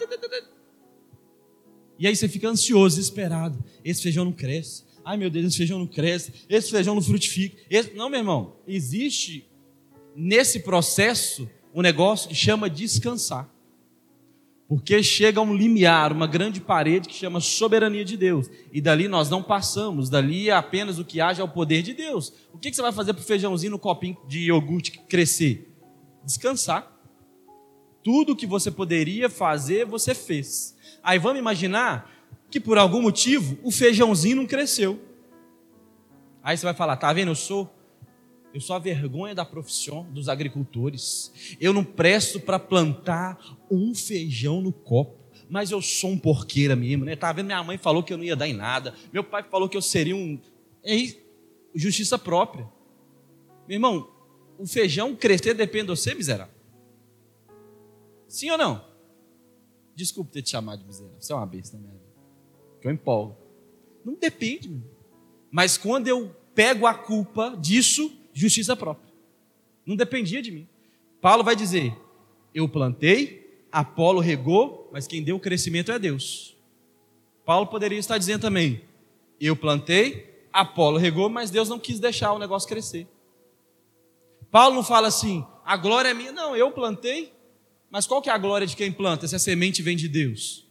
[1.98, 3.58] E aí você fica ansioso, desesperado.
[3.84, 4.84] Esse feijão não cresce.
[5.04, 6.34] Ai meu Deus, esse feijão não cresce.
[6.50, 7.58] Esse feijão não frutifica.
[7.70, 7.94] Esse...
[7.94, 8.56] Não, meu irmão.
[8.68, 9.50] Existe
[10.16, 13.50] nesse processo um negócio que chama descansar.
[14.68, 18.50] Porque chega um limiar, uma grande parede que chama soberania de Deus.
[18.72, 21.94] E dali nós não passamos, dali é apenas o que haja é o poder de
[21.94, 22.34] Deus.
[22.52, 25.74] O que você vai fazer para o feijãozinho no copinho de iogurte crescer?
[26.24, 26.92] Descansar.
[28.04, 30.76] Tudo que você poderia fazer, você fez.
[31.02, 32.12] Aí vamos imaginar
[32.50, 35.00] que por algum motivo o feijãozinho não cresceu.
[36.44, 37.32] Aí você vai falar, tá vendo?
[37.32, 37.74] Eu sou
[38.54, 41.32] eu sou a vergonha da profissão dos agricultores.
[41.60, 45.18] Eu não presto para plantar um feijão no copo.
[45.50, 47.16] Mas eu sou um porqueira mesmo, né?
[47.16, 47.46] Tá vendo?
[47.46, 48.94] Minha mãe falou que eu não ia dar em nada.
[49.14, 50.40] Meu pai falou que eu seria um.
[50.84, 50.96] É
[51.74, 52.68] justiça própria.
[53.68, 54.10] Meu irmão,
[54.58, 56.54] o feijão crescer depende de você, miserável.
[58.28, 58.86] Sim ou não?
[59.96, 61.18] Desculpe ter te chamado de miserável.
[61.20, 61.90] Você é uma besta, né?
[62.82, 63.38] Que eu empolgo.
[64.04, 64.84] Não depende, meu.
[65.50, 69.12] Mas quando eu pego a culpa disso, justiça própria.
[69.86, 70.68] Não dependia de mim.
[71.22, 71.96] Paulo vai dizer:
[72.54, 76.56] Eu plantei, Apolo regou, mas quem deu o crescimento é Deus.
[77.46, 78.82] Paulo poderia estar dizendo também:
[79.40, 83.08] Eu plantei, Apolo regou, mas Deus não quis deixar o negócio crescer.
[84.52, 86.32] Paulo não fala assim: A glória é minha.
[86.32, 87.34] Não, eu plantei,
[87.90, 90.68] mas qual que é a glória de quem planta se a semente vem de Deus?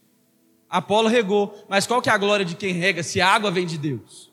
[0.69, 3.67] Apolo regou, mas qual que é a glória de quem rega se a água vem
[3.67, 4.33] de Deus?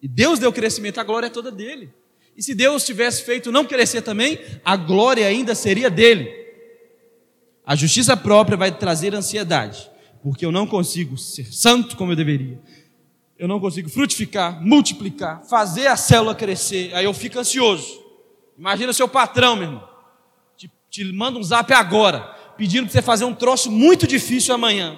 [0.00, 1.92] E Deus deu crescimento, a glória é toda dele.
[2.38, 6.32] E se Deus tivesse feito não crescer também, a glória ainda seria dele.
[7.66, 9.90] A justiça própria vai trazer ansiedade,
[10.22, 12.60] porque eu não consigo ser santo como eu deveria.
[13.36, 16.94] Eu não consigo frutificar, multiplicar, fazer a célula crescer.
[16.94, 18.00] Aí eu fico ansioso.
[18.56, 19.88] Imagina seu patrão, meu irmão.
[20.56, 22.20] Te, te manda um zap agora,
[22.56, 24.96] pedindo para você fazer um troço muito difícil amanhã.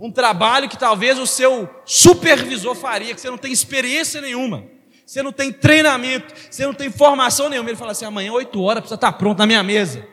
[0.00, 5.22] Um trabalho que talvez o seu supervisor faria, que você não tem experiência nenhuma você
[5.22, 7.70] não tem treinamento, você não tem formação nenhuma.
[7.70, 10.06] Ele fala assim: amanhã, 8 horas, precisa estar pronto na minha mesa.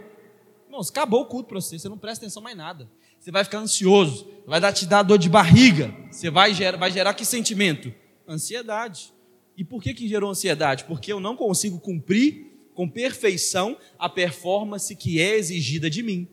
[0.68, 2.90] Irmãos, acabou o culto para você, você não presta atenção mais nada.
[3.20, 5.94] Você vai ficar ansioso, vai dar, te dar dor de barriga.
[6.10, 7.94] Você vai gerar, vai gerar que sentimento?
[8.28, 9.14] Ansiedade.
[9.58, 10.86] E por que, que gerou ansiedade?
[10.86, 16.28] Porque eu não consigo cumprir com perfeição a performance que é exigida de mim.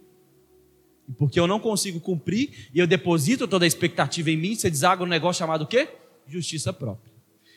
[1.09, 4.71] E porque eu não consigo cumprir e eu deposito toda a expectativa em mim, você
[4.71, 5.89] deságua um negócio chamado o quê?
[6.29, 7.16] Justiça própria.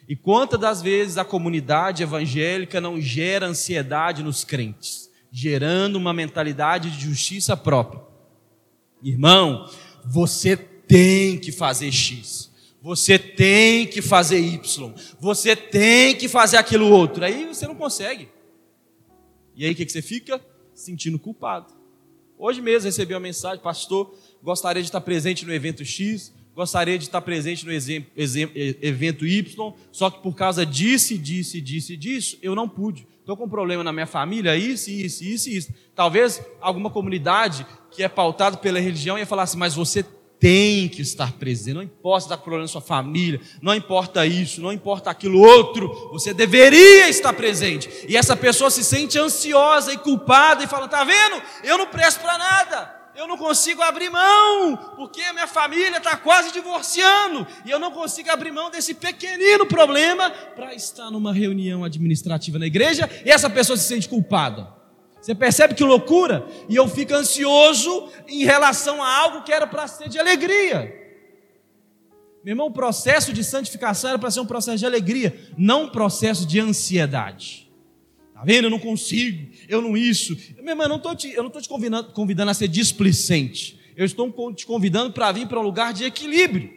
[0.10, 6.90] E quantas das vezes a comunidade evangélica não gera ansiedade nos crentes, gerando uma mentalidade
[6.90, 8.02] de justiça própria?
[9.04, 9.70] Irmão,
[10.04, 12.50] você tem que fazer X.
[12.82, 14.94] Você tem que fazer Y.
[15.20, 17.24] Você tem que fazer aquilo outro.
[17.24, 18.30] Aí você não consegue.
[19.56, 20.42] E aí o que, que você fica?
[20.74, 21.72] Sentindo culpado.
[22.36, 27.06] Hoje mesmo recebi uma mensagem, pastor, gostaria de estar presente no evento X, gostaria de
[27.06, 32.68] estar presente no evento Y, só que por causa disso, disso, disso disso, eu não
[32.68, 33.08] pude.
[33.22, 35.74] Estou com um problema na minha família, isso, isso, isso, isso.
[35.96, 40.04] Talvez alguma comunidade que é pautada pela religião ia falar assim, mas você
[40.38, 44.62] tem que estar presente, não importa estar com problema na sua família, não importa isso,
[44.62, 47.90] não importa aquilo outro, você deveria estar presente.
[48.06, 51.42] E essa pessoa se sente ansiosa e culpada e fala: tá vendo?
[51.64, 52.99] Eu não presto para nada.
[53.20, 57.92] Eu não consigo abrir mão, porque a minha família está quase divorciando, e eu não
[57.92, 63.50] consigo abrir mão desse pequenino problema para estar numa reunião administrativa na igreja, e essa
[63.50, 64.74] pessoa se sente culpada.
[65.20, 66.48] Você percebe que loucura?
[66.70, 70.90] E eu fico ansioso em relação a algo que era para ser de alegria.
[72.42, 75.90] Meu irmão, o processo de santificação era para ser um processo de alegria, não um
[75.90, 77.69] processo de ansiedade.
[78.40, 78.68] Tá vendo?
[78.68, 80.34] Eu não consigo, eu não isso.
[80.62, 83.78] Meu irmão, eu não estou te, estou te convidando, convidando a ser displicente.
[83.98, 86.72] Eu estou te convidando para vir para um lugar de equilíbrio.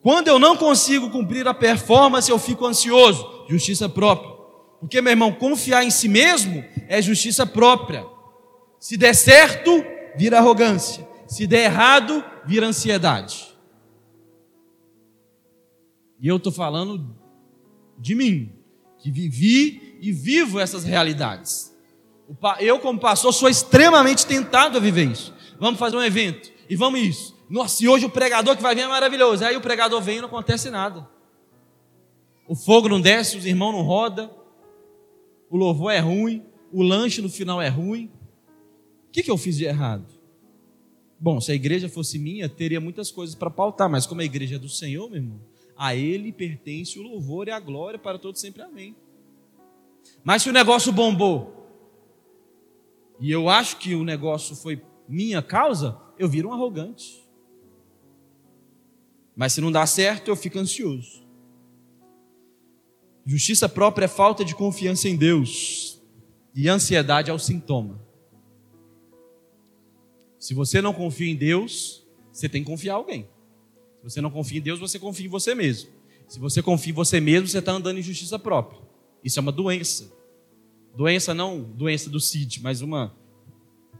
[0.00, 3.44] Quando eu não consigo cumprir a performance, eu fico ansioso.
[3.50, 4.32] Justiça própria.
[4.80, 8.06] Porque, meu irmão, confiar em si mesmo é justiça própria.
[8.80, 9.84] Se der certo,
[10.16, 11.06] vira arrogância.
[11.26, 13.54] Se der errado, vira ansiedade.
[16.18, 17.14] E eu estou falando
[17.98, 18.52] de mim,
[18.98, 21.74] que vivi e vivo essas realidades.
[22.60, 25.32] Eu, como pastor, sou extremamente tentado a viver isso.
[25.58, 27.34] Vamos fazer um evento e vamos isso.
[27.48, 29.44] Nossa, e hoje o pregador que vai vir é maravilhoso.
[29.44, 31.08] Aí o pregador vem e não acontece nada.
[32.48, 34.30] O fogo não desce, os irmãos não rodam
[35.54, 38.10] o louvor é ruim, o lanche no final é ruim.
[39.08, 40.04] O que, que eu fiz de errado?
[41.16, 44.56] Bom, se a igreja fosse minha, teria muitas coisas para pautar, mas como a igreja
[44.56, 45.40] é do Senhor, meu irmão,
[45.76, 48.62] a Ele pertence o louvor e a glória para todos sempre.
[48.62, 48.96] Amém.
[50.24, 51.54] Mas se o negócio bombou,
[53.20, 57.22] e eu acho que o negócio foi minha causa, eu viro um arrogante.
[59.36, 61.24] Mas se não dá certo, eu fico ansioso.
[63.26, 66.02] Justiça própria é falta de confiança em Deus.
[66.54, 68.00] E ansiedade é o sintoma.
[70.38, 73.28] Se você não confia em Deus, você tem que confiar em alguém.
[73.98, 75.90] Se você não confia em Deus, você confia em você mesmo.
[76.28, 78.83] Se você confia em você mesmo, você está andando em justiça própria.
[79.24, 80.12] Isso é uma doença.
[80.94, 83.12] Doença não doença do CID, mas uma,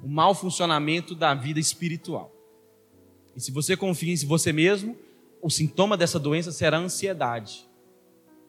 [0.02, 2.30] um mau funcionamento da vida espiritual.
[3.34, 4.96] E se você confia em você mesmo,
[5.42, 7.66] o sintoma dessa doença será ansiedade.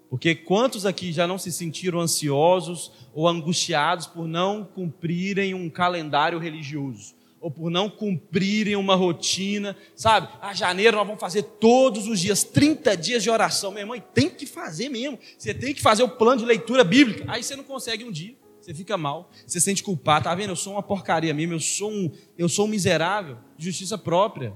[0.09, 6.37] Porque quantos aqui já não se sentiram ansiosos ou angustiados por não cumprirem um calendário
[6.37, 7.14] religioso?
[7.45, 10.27] Ou por não cumprirem uma rotina, sabe?
[10.41, 13.71] A ah, janeiro nós vamos fazer todos os dias, 30 dias de oração.
[13.71, 15.19] Minha mãe, tem que fazer mesmo.
[15.37, 17.23] Você tem que fazer o plano de leitura bíblica.
[17.27, 18.35] Aí você não consegue um dia.
[18.59, 20.49] Você fica mal, você sente culpado, tá vendo?
[20.49, 24.51] Eu sou uma porcaria mesmo, eu sou um, eu sou um miserável, justiça própria.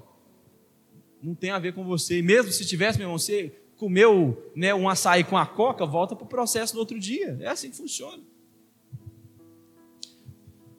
[1.21, 2.17] Não tem a ver com você.
[2.17, 6.15] E mesmo se tivesse, meu irmão, você comeu né, um açaí com a coca, volta
[6.15, 7.37] para o processo do outro dia.
[7.39, 8.23] É assim que funciona.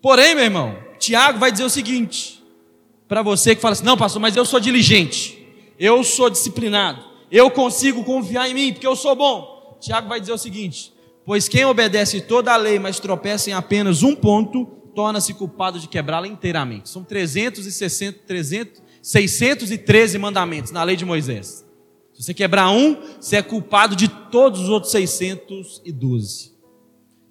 [0.03, 2.41] Porém, meu irmão, Tiago vai dizer o seguinte:
[3.09, 5.45] para você que fala assim, não, pastor, mas eu sou diligente,
[5.79, 9.79] eu sou disciplinado, eu consigo confiar em mim, porque eu sou bom.
[9.81, 10.93] Tiago vai dizer o seguinte:
[11.25, 15.89] pois quem obedece toda a lei, mas tropeça em apenas um ponto, torna-se culpado de
[15.89, 16.91] quebrá-la inteiramente.
[16.91, 21.65] São 360, 300, 613 mandamentos na lei de Moisés.
[22.13, 26.53] Se você quebrar um, você é culpado de todos os outros 612.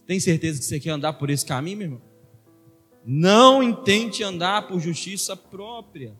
[0.08, 2.09] Tem certeza que você quer andar por esse caminho, meu irmão?
[3.06, 6.16] Não intente andar por justiça própria.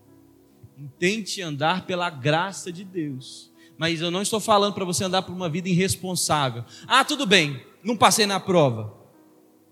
[0.78, 3.50] Intente andar pela graça de Deus.
[3.76, 6.64] Mas eu não estou falando para você andar por uma vida irresponsável.
[6.86, 8.94] Ah, tudo bem, não passei na prova.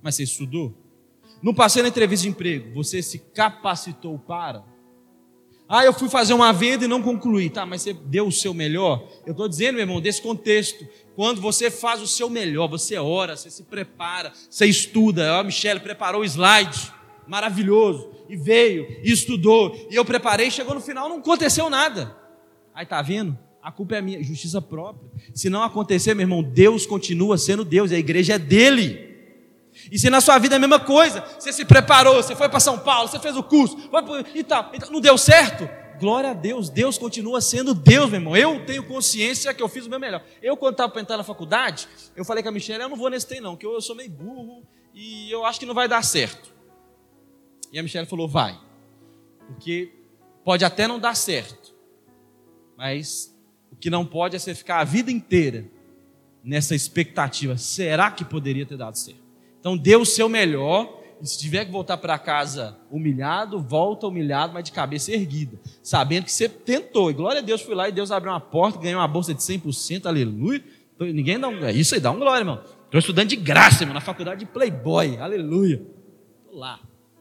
[0.02, 0.74] Mas você estudou?
[1.42, 2.74] Não passei na entrevista de emprego.
[2.74, 4.64] Você se capacitou para?
[5.68, 7.50] Ah, eu fui fazer uma venda e não concluí.
[7.50, 9.06] Tá, mas você deu o seu melhor?
[9.26, 10.86] Eu estou dizendo, meu irmão, desse contexto.
[11.14, 15.38] Quando você faz o seu melhor, você ora, você se prepara, você estuda.
[15.38, 16.92] Ó, Michele preparou o slide.
[17.28, 18.10] Maravilhoso.
[18.28, 19.88] E veio, e estudou.
[19.90, 22.16] E eu preparei, chegou no final, não aconteceu nada.
[22.74, 23.38] Aí tá vendo?
[23.62, 25.08] A culpa é minha, justiça própria.
[25.34, 29.06] Se não acontecer, meu irmão, Deus continua sendo Deus, a igreja é dele.
[29.92, 32.60] E se na sua vida é a mesma coisa, você se preparou, você foi para
[32.60, 36.34] São Paulo, você fez o curso, pro, e, tal, e não deu certo, Glória a
[36.34, 38.36] Deus, Deus continua sendo Deus, meu irmão.
[38.36, 40.22] Eu tenho consciência que eu fiz o meu melhor.
[40.40, 43.10] Eu, quando estava para entrar na faculdade, eu falei com a Michelle: eu não vou
[43.10, 44.62] nesse tem, não, que eu, eu sou meio burro
[44.94, 46.54] e eu acho que não vai dar certo.
[47.72, 48.58] E a Michelle falou: vai,
[49.46, 49.92] porque
[50.44, 51.74] pode até não dar certo,
[52.76, 53.34] mas
[53.70, 55.66] o que não pode é você ficar a vida inteira
[56.42, 59.22] nessa expectativa: será que poderia ter dado certo?
[59.60, 64.52] Então, dê o seu melhor e se tiver que voltar para casa humilhado, volta humilhado,
[64.54, 67.10] mas de cabeça erguida, sabendo que você tentou.
[67.10, 69.42] E glória a Deus, fui lá e Deus abriu uma porta, ganhou uma bolsa de
[69.42, 70.62] 100%, aleluia.
[71.00, 72.62] Ninguém dá um, é isso aí, dá um glória, irmão.
[72.84, 75.82] Estou estudando de graça, irmão, na faculdade de Playboy, aleluia.
[76.44, 76.80] Estou lá,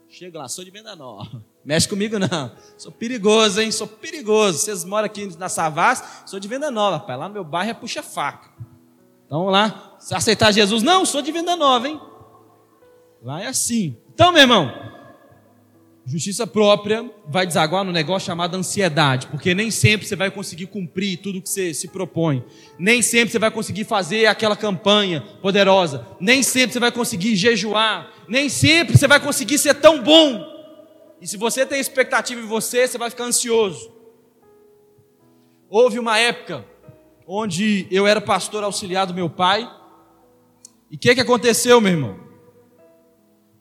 [0.10, 1.44] chego lá, sou de venda nova.
[1.64, 4.60] Mexe comigo não, sou perigoso, hein, sou perigoso.
[4.60, 7.18] Vocês moram aqui na Savas, sou de venda nova, pai.
[7.18, 8.50] Lá no meu bairro é puxa-faca.
[9.26, 12.00] Então vamos lá, se aceitar Jesus, não, sou de venda nova, hein.
[13.22, 13.98] Lá é assim.
[14.14, 14.74] Então, meu irmão,
[16.06, 21.18] justiça própria vai desaguar no negócio chamado ansiedade, porque nem sempre você vai conseguir cumprir
[21.18, 22.42] tudo que você se propõe,
[22.80, 28.10] nem sempre você vai conseguir fazer aquela campanha poderosa, nem sempre você vai conseguir jejuar,
[28.28, 30.56] nem sempre você vai conseguir ser tão bom.
[31.22, 33.92] E se você tem expectativa em você, você vai ficar ansioso.
[35.70, 36.66] Houve uma época
[37.26, 39.70] onde eu era pastor auxiliar do meu pai,
[40.90, 42.20] e o que, que aconteceu, meu irmão?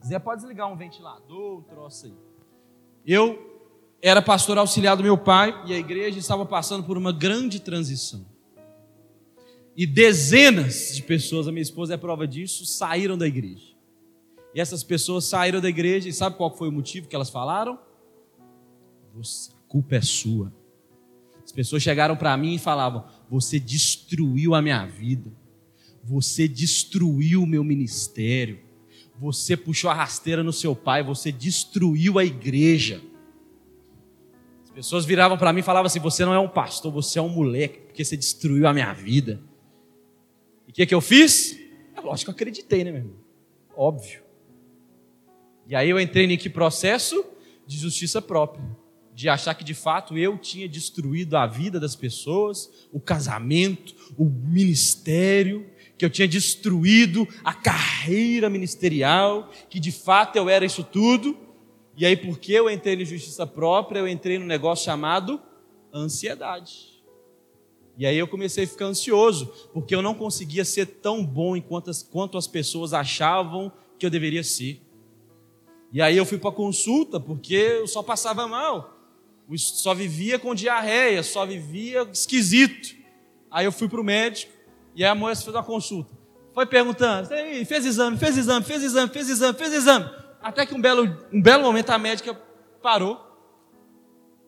[0.07, 2.14] Zé pode desligar um ventilador, um troço aí.
[3.05, 3.66] Eu
[4.00, 8.24] era pastor auxiliar do meu pai e a igreja estava passando por uma grande transição.
[9.76, 13.76] E dezenas de pessoas, a minha esposa é prova disso, saíram da igreja.
[14.57, 17.79] E essas pessoas saíram da igreja e sabe qual foi o motivo que elas falaram?
[19.12, 20.51] Você, a culpa é sua.
[21.45, 25.31] As pessoas chegaram para mim e falavam: Você destruiu a minha vida.
[26.03, 28.59] Você destruiu o meu ministério.
[29.19, 33.03] Você puxou a rasteira no seu pai, você destruiu a igreja.
[34.64, 37.23] As pessoas viravam para mim e falavam assim: Você não é um pastor, você é
[37.23, 39.38] um moleque, porque você destruiu a minha vida.
[40.66, 41.59] E o que, que eu fiz?
[41.95, 43.16] É lógico que eu acreditei, né, meu irmão?
[43.77, 44.26] Óbvio.
[45.68, 47.24] E aí eu entrei em que processo?
[47.66, 48.64] De justiça própria.
[49.12, 54.24] De achar que de fato eu tinha destruído a vida das pessoas, o casamento, o
[54.24, 55.66] ministério,
[55.98, 61.37] que eu tinha destruído a carreira ministerial, que de fato eu era isso tudo.
[61.96, 65.40] E aí, porque eu entrei em justiça própria, eu entrei num negócio chamado
[65.92, 67.02] ansiedade.
[67.96, 71.88] E aí eu comecei a ficar ansioso, porque eu não conseguia ser tão bom enquanto
[71.88, 74.83] as, quanto as pessoas achavam que eu deveria ser.
[75.92, 78.99] E aí eu fui para consulta, porque eu só passava mal.
[79.57, 82.96] só vivia com diarreia, só vivia esquisito.
[83.51, 84.53] Aí eu fui para o médico,
[84.94, 86.12] e a moça fez uma consulta.
[86.53, 87.29] Foi perguntando,
[87.66, 90.11] fez exame, fez exame, fez exame, fez exame, fez exame.
[90.40, 92.35] Até que um belo, um belo momento a médica
[92.83, 93.20] parou.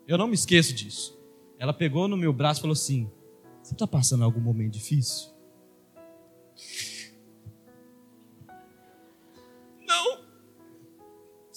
[0.06, 1.18] Eu não me esqueço disso.
[1.58, 3.10] Ela pegou no meu braço e falou assim:
[3.62, 5.28] Você está passando algum momento difícil?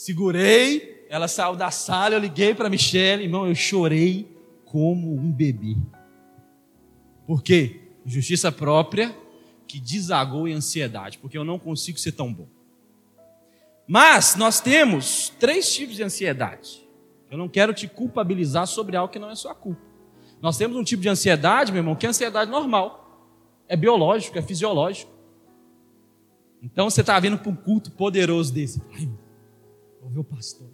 [0.02, 4.36] Segurei, ela saiu da sala, eu liguei para Michelle, irmão, eu chorei
[4.66, 5.78] como um bebê.
[7.28, 7.82] Por quê?
[8.04, 9.16] justiça própria
[9.68, 12.48] que desagou em ansiedade, porque eu não consigo ser tão bom.
[13.88, 16.82] Mas nós temos três tipos de ansiedade.
[17.30, 19.84] Eu não quero te culpabilizar sobre algo que não é sua culpa.
[20.42, 23.30] Nós temos um tipo de ansiedade, meu irmão, que é ansiedade normal.
[23.68, 25.12] É biológico, é fisiológico.
[26.60, 28.82] Então você está vindo para um culto poderoso desse.
[28.94, 29.08] Ai,
[30.02, 30.68] vou ver o pastor.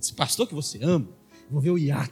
[0.00, 1.08] Esse pastor que você ama.
[1.50, 2.10] vou ver o Iata.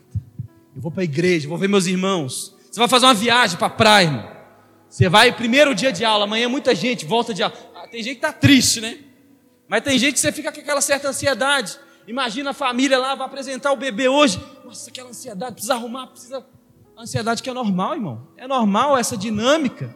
[0.75, 2.55] Eu vou para a igreja, vou ver meus irmãos.
[2.71, 4.39] Você vai fazer uma viagem para a praia, irmão.
[4.89, 7.55] Você vai, primeiro dia de aula, amanhã muita gente volta de aula.
[7.75, 8.99] Ah, tem gente que está triste, né?
[9.69, 11.79] Mas tem gente que você fica com aquela certa ansiedade.
[12.07, 14.41] Imagina a família lá, vai apresentar o bebê hoje.
[14.65, 16.45] Nossa, aquela ansiedade, precisa arrumar, precisa.
[16.97, 18.29] A ansiedade que é normal, irmão.
[18.37, 19.95] É normal essa dinâmica.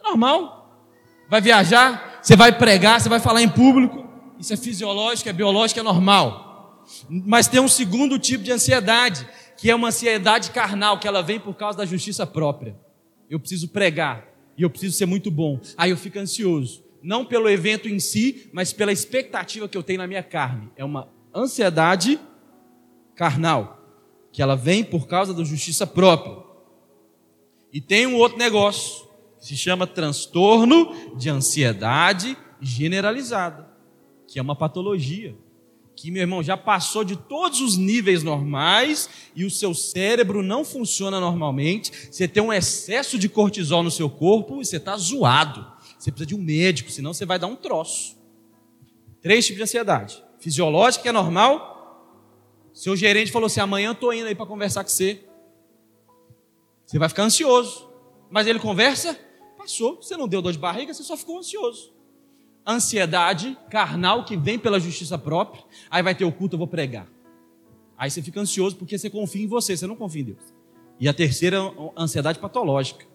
[0.00, 0.86] É normal.
[1.28, 4.03] Vai viajar, você vai pregar, você vai falar em público.
[4.44, 6.84] Isso é fisiológico, é biológico, é normal.
[7.08, 9.26] Mas tem um segundo tipo de ansiedade,
[9.56, 12.76] que é uma ansiedade carnal, que ela vem por causa da justiça própria.
[13.30, 15.58] Eu preciso pregar e eu preciso ser muito bom.
[15.78, 20.00] Aí eu fico ansioso, não pelo evento em si, mas pela expectativa que eu tenho
[20.00, 20.70] na minha carne.
[20.76, 22.20] É uma ansiedade
[23.14, 23.82] carnal,
[24.30, 26.36] que ela vem por causa da justiça própria.
[27.72, 29.06] E tem um outro negócio,
[29.40, 33.72] que se chama transtorno de ansiedade generalizada,
[34.34, 35.32] que é uma patologia
[35.94, 40.64] que, meu irmão, já passou de todos os níveis normais e o seu cérebro não
[40.64, 45.64] funciona normalmente, você tem um excesso de cortisol no seu corpo e você está zoado.
[45.96, 48.16] Você precisa de um médico, senão você vai dar um troço.
[49.22, 51.70] Três tipos de ansiedade: fisiológica, que é normal,
[52.72, 55.24] Seu gerente falou assim: amanhã eu estou indo aí para conversar com você.
[56.84, 57.88] Você vai ficar ansioso.
[58.28, 59.16] Mas ele conversa,
[59.56, 60.02] passou.
[60.02, 61.93] Você não deu dor de barriga, você só ficou ansioso.
[62.66, 65.62] Ansiedade carnal que vem pela justiça própria.
[65.90, 67.06] Aí vai ter o culto, eu vou pregar.
[67.96, 70.54] Aí você fica ansioso porque você confia em você, você não confia em Deus.
[70.98, 71.58] E a terceira,
[71.96, 73.06] ansiedade patológica.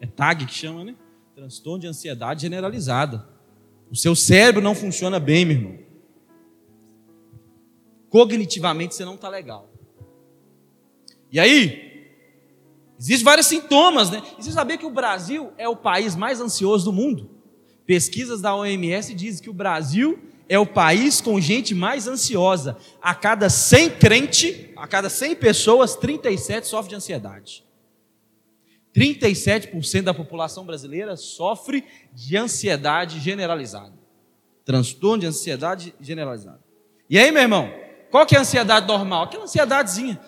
[0.00, 0.94] É TAG que chama, né?
[1.34, 3.28] Transtorno de ansiedade generalizada.
[3.90, 5.78] O seu cérebro não funciona bem, meu irmão.
[8.08, 9.70] Cognitivamente você não está legal.
[11.30, 12.10] E aí,
[12.98, 14.22] existem vários sintomas, né?
[14.38, 17.37] E você sabia que o Brasil é o país mais ansioso do mundo?
[17.88, 22.76] Pesquisas da OMS dizem que o Brasil é o país com gente mais ansiosa.
[23.00, 27.64] A cada 100 crente, a cada 100 pessoas, 37 sofrem de ansiedade.
[28.94, 31.82] 37% da população brasileira sofre
[32.12, 33.94] de ansiedade generalizada.
[34.66, 36.60] Transtorno de ansiedade generalizada.
[37.08, 37.72] E aí, meu irmão,
[38.10, 39.24] qual que é a ansiedade normal?
[39.24, 40.20] Aquela ansiedadezinha.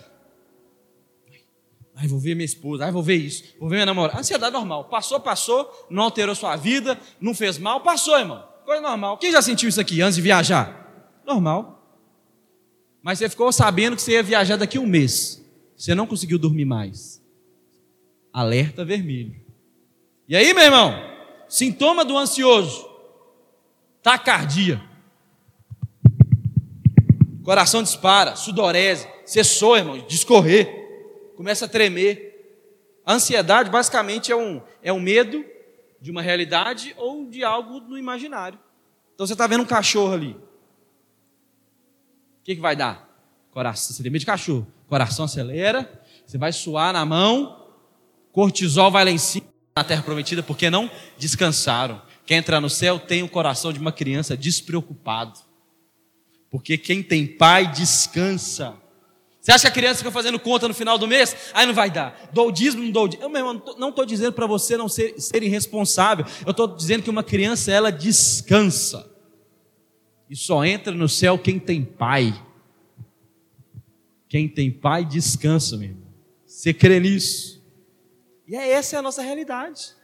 [2.01, 4.18] Ai, vou ver minha esposa, ai, vou ver isso, vou ver minha namorada.
[4.18, 4.84] Ansiedade normal.
[4.84, 8.42] Passou, passou, não alterou sua vida, não fez mal, passou, irmão.
[8.64, 9.18] Coisa normal.
[9.18, 11.12] Quem já sentiu isso aqui antes de viajar?
[11.26, 11.78] Normal.
[13.03, 15.44] Mas você ficou sabendo que você ia viajar daqui a um mês.
[15.76, 17.22] Você não conseguiu dormir mais.
[18.32, 19.38] Alerta vermelho.
[20.26, 20.94] E aí, meu irmão?
[21.51, 22.88] Sintoma do ansioso:
[24.03, 24.80] tacardia.
[27.42, 30.80] Coração dispara, sudorese, cessou, irmão, discorrer,
[31.41, 32.36] começa a tremer.
[33.03, 35.43] A ansiedade basicamente é um, é um medo
[35.99, 38.59] de uma realidade ou de algo no imaginário.
[39.14, 40.32] Então você está vendo um cachorro ali.
[40.32, 40.38] O
[42.45, 43.09] que, que vai dar?
[43.53, 44.66] Coração, você tem medo de cachorro.
[44.86, 45.91] Coração acelera,
[46.26, 47.72] você vai suar na mão,
[48.32, 52.03] cortisol vai lá em cima na terra prometida, porque não descansaram.
[52.26, 55.41] Quer entrar no céu tem o coração de uma criança despreocupado.
[56.51, 58.76] Porque quem tem pai descansa.
[59.41, 61.34] Você acha que a criança fica fazendo conta no final do mês?
[61.55, 62.28] Aí não vai dar.
[62.32, 63.24] Dou o dízimo, não dou o dízimo.
[63.24, 66.26] Eu, meu irmão, não estou dizendo para você não ser, ser irresponsável.
[66.45, 69.11] Eu estou dizendo que uma criança, ela descansa.
[70.28, 72.38] E só entra no céu quem tem pai.
[74.28, 76.11] Quem tem pai descansa, meu irmão.
[76.47, 77.64] Você crê nisso?
[78.47, 79.95] E é essa é a nossa realidade.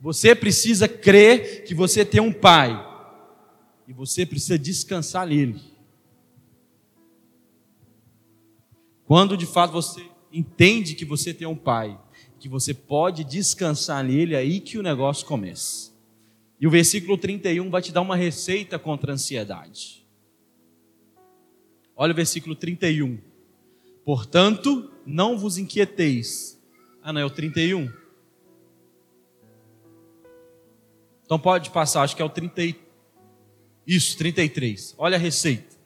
[0.00, 2.80] Você precisa crer que você tem um pai.
[3.88, 5.75] E você precisa descansar nele.
[9.06, 11.98] Quando de fato você entende que você tem um pai,
[12.38, 15.92] que você pode descansar nele, é aí que o negócio começa.
[16.60, 20.04] E o versículo 31 vai te dar uma receita contra a ansiedade.
[21.94, 23.18] Olha o versículo 31.
[24.04, 26.60] Portanto, não vos inquieteis.
[27.02, 27.90] Ah, não, é o 31.
[31.24, 32.78] Então pode passar, acho que é o 30.
[33.86, 34.94] Isso, 33.
[34.98, 35.76] Olha a receita.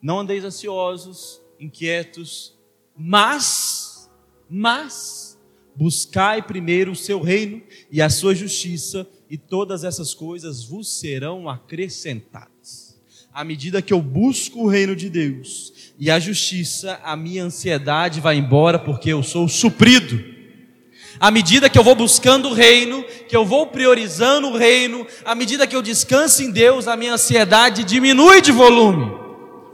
[0.00, 2.58] Não andeis ansiosos, inquietos,
[2.96, 4.10] mas,
[4.48, 5.38] mas,
[5.76, 11.48] buscai primeiro o seu reino e a sua justiça, e todas essas coisas vos serão
[11.48, 12.98] acrescentadas.
[13.32, 18.20] À medida que eu busco o reino de Deus e a justiça, a minha ansiedade
[18.20, 20.20] vai embora porque eu sou suprido.
[21.20, 25.34] À medida que eu vou buscando o reino, que eu vou priorizando o reino, à
[25.34, 29.19] medida que eu descanso em Deus, a minha ansiedade diminui de volume,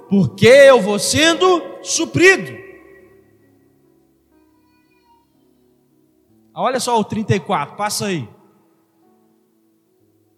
[0.09, 2.57] porque eu vou sendo suprido.
[6.55, 8.29] Olha só o 34, passa aí.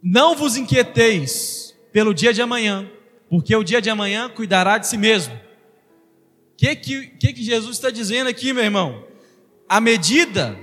[0.03, 2.91] Não vos inquieteis pelo dia de amanhã,
[3.29, 5.35] porque o dia de amanhã cuidará de si mesmo.
[5.35, 9.05] O que, que, que, que Jesus está dizendo aqui, meu irmão?
[9.69, 10.59] A medida,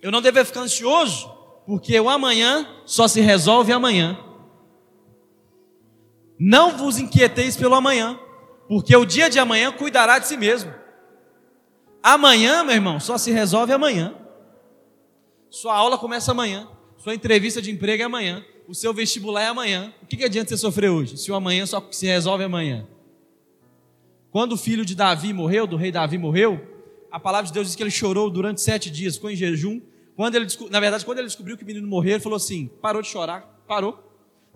[0.00, 1.28] eu não devo ficar ansioso,
[1.66, 4.18] porque o amanhã só se resolve amanhã.
[6.38, 8.18] Não vos inquieteis pelo amanhã,
[8.68, 10.72] porque o dia de amanhã cuidará de si mesmo.
[12.02, 14.14] Amanhã, meu irmão, só se resolve amanhã.
[15.50, 16.68] Sua aula começa amanhã,
[16.98, 19.92] sua entrevista de emprego é amanhã, o seu vestibular é amanhã.
[20.02, 22.86] O que, adianta você sofrer hoje, se o amanhã só se resolve amanhã?
[24.30, 26.60] Quando o filho de Davi morreu, do rei Davi morreu,
[27.10, 29.80] a palavra de Deus diz que ele chorou durante sete dias, ficou em jejum.
[30.14, 33.00] Quando ele, na verdade, quando ele descobriu que o menino morreu, ele falou assim: parou
[33.00, 34.07] de chorar, parou,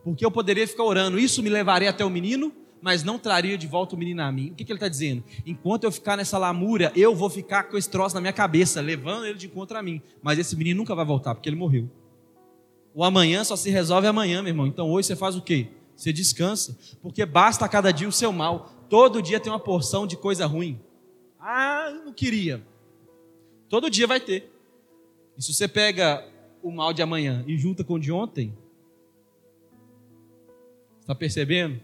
[0.05, 3.67] porque eu poderia ficar orando, isso me levaria até o menino, mas não traria de
[3.67, 4.51] volta o menino a mim.
[4.51, 5.23] O que, que ele está dizendo?
[5.47, 9.27] Enquanto eu ficar nessa lamúria, eu vou ficar com esse troço na minha cabeça, levando
[9.27, 10.03] ele de encontro a mim.
[10.21, 11.89] Mas esse menino nunca vai voltar, porque ele morreu.
[12.93, 14.67] O amanhã só se resolve amanhã, meu irmão.
[14.67, 15.69] Então hoje você faz o quê?
[15.95, 18.71] Você descansa, porque basta a cada dia o seu mal.
[18.89, 20.81] Todo dia tem uma porção de coisa ruim.
[21.39, 22.67] Ah, eu não queria.
[23.69, 24.53] Todo dia vai ter.
[25.39, 26.27] E se você pega
[26.63, 28.53] o mal de amanhã e junta com o de ontem,
[31.03, 31.81] está percebendo?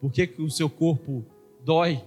[0.00, 1.24] Por que, que o seu corpo
[1.64, 2.02] dói?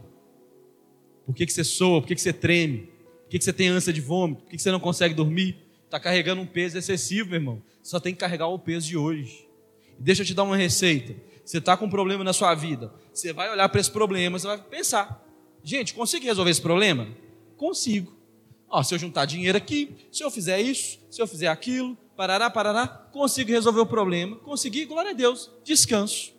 [1.26, 2.02] Por que, que você soa?
[2.02, 2.90] Por que, que você treme?
[3.24, 4.42] Por que, que você tem ânsia de vômito?
[4.42, 5.58] Por que, que você não consegue dormir?
[5.86, 7.62] Está carregando um peso excessivo, meu irmão.
[7.82, 9.48] Só tem que carregar o peso de hoje.
[9.98, 11.16] Deixa eu te dar uma receita.
[11.46, 12.94] Você está com um problema na sua vida.
[13.14, 15.24] Você vai olhar para esse problema, você vai pensar:
[15.64, 17.08] gente, consigo resolver esse problema?
[17.58, 18.14] Consigo.
[18.70, 22.50] Ó, se eu juntar dinheiro aqui, se eu fizer isso, se eu fizer aquilo, parará,
[22.50, 24.36] parará, consigo resolver o problema.
[24.38, 26.33] Consegui, glória a Deus, descanso.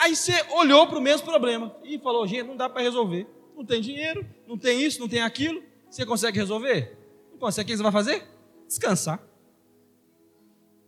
[0.00, 3.26] Aí você olhou para o mesmo problema e falou: gente, não dá para resolver.
[3.54, 5.62] Não tem dinheiro, não tem isso, não tem aquilo.
[5.90, 6.96] Você consegue resolver?
[7.30, 7.66] Não consegue.
[7.66, 8.26] O que você vai fazer?
[8.66, 9.22] Descansar.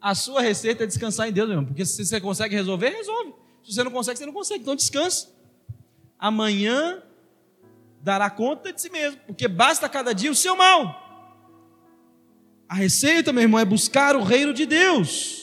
[0.00, 1.66] A sua receita é descansar em Deus, meu irmão.
[1.66, 3.34] Porque se você consegue resolver, resolve.
[3.62, 4.62] Se você não consegue, você não consegue.
[4.62, 5.28] Então descansa.
[6.18, 7.02] Amanhã
[8.00, 9.20] dará conta de si mesmo.
[9.26, 11.02] Porque basta cada dia o seu mal.
[12.66, 15.41] A receita, meu irmão, é buscar o reino de Deus.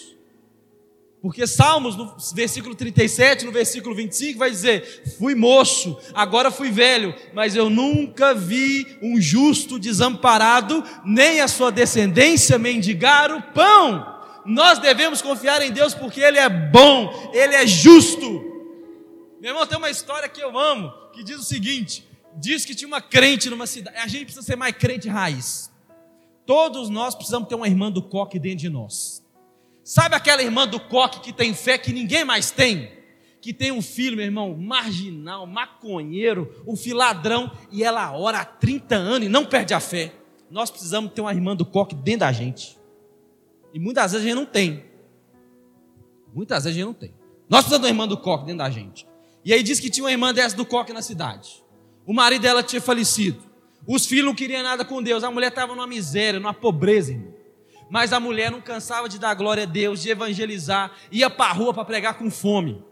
[1.21, 7.13] Porque Salmos, no versículo 37, no versículo 25, vai dizer: Fui moço, agora fui velho,
[7.33, 14.17] mas eu nunca vi um justo desamparado, nem a sua descendência mendigar o pão.
[14.45, 18.25] Nós devemos confiar em Deus porque Ele é bom, Ele é justo.
[19.41, 22.07] Meu irmão, tem uma história que eu amo, que diz o seguinte:
[22.37, 25.69] diz que tinha uma crente numa cidade, a gente precisa ser mais crente raiz.
[26.45, 29.18] Todos nós precisamos ter uma irmã do coque dentro de nós.
[29.83, 32.91] Sabe aquela irmã do coque que tem fé que ninguém mais tem?
[33.41, 38.45] Que tem um filho, meu irmão, marginal, maconheiro, um filho ladrão, e ela ora há
[38.45, 40.13] 30 anos e não perde a fé.
[40.51, 42.77] Nós precisamos ter uma irmã do coque dentro da gente.
[43.73, 44.83] E muitas vezes a gente não tem.
[46.33, 47.13] Muitas vezes a gente não tem.
[47.47, 49.07] Nós precisamos de uma irmã do coque dentro da gente.
[49.43, 51.63] E aí diz que tinha uma irmã dessa do coque na cidade.
[52.05, 53.41] O marido dela tinha falecido.
[53.87, 55.23] Os filhos não queriam nada com Deus.
[55.23, 57.38] A mulher estava numa miséria, numa pobreza, irmão.
[57.89, 61.53] Mas a mulher não cansava de dar glória a Deus, de evangelizar, ia para a
[61.53, 62.83] rua para pregar com fome.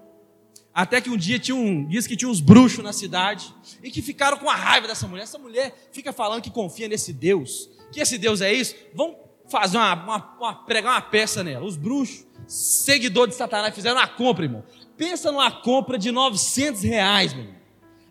[0.73, 4.01] Até que um dia tinha um, diz que tinha uns bruxos na cidade e que
[4.01, 5.23] ficaram com a raiva dessa mulher.
[5.23, 8.75] Essa mulher fica falando que confia nesse Deus, que esse Deus é isso.
[8.93, 9.17] Vão
[9.49, 11.65] fazer uma, uma, uma pregar uma peça nela.
[11.65, 14.63] Os bruxos, seguidores de Satanás, fizeram uma compra, irmão.
[14.95, 17.57] Pensa numa compra de 900 reais, meu irmão.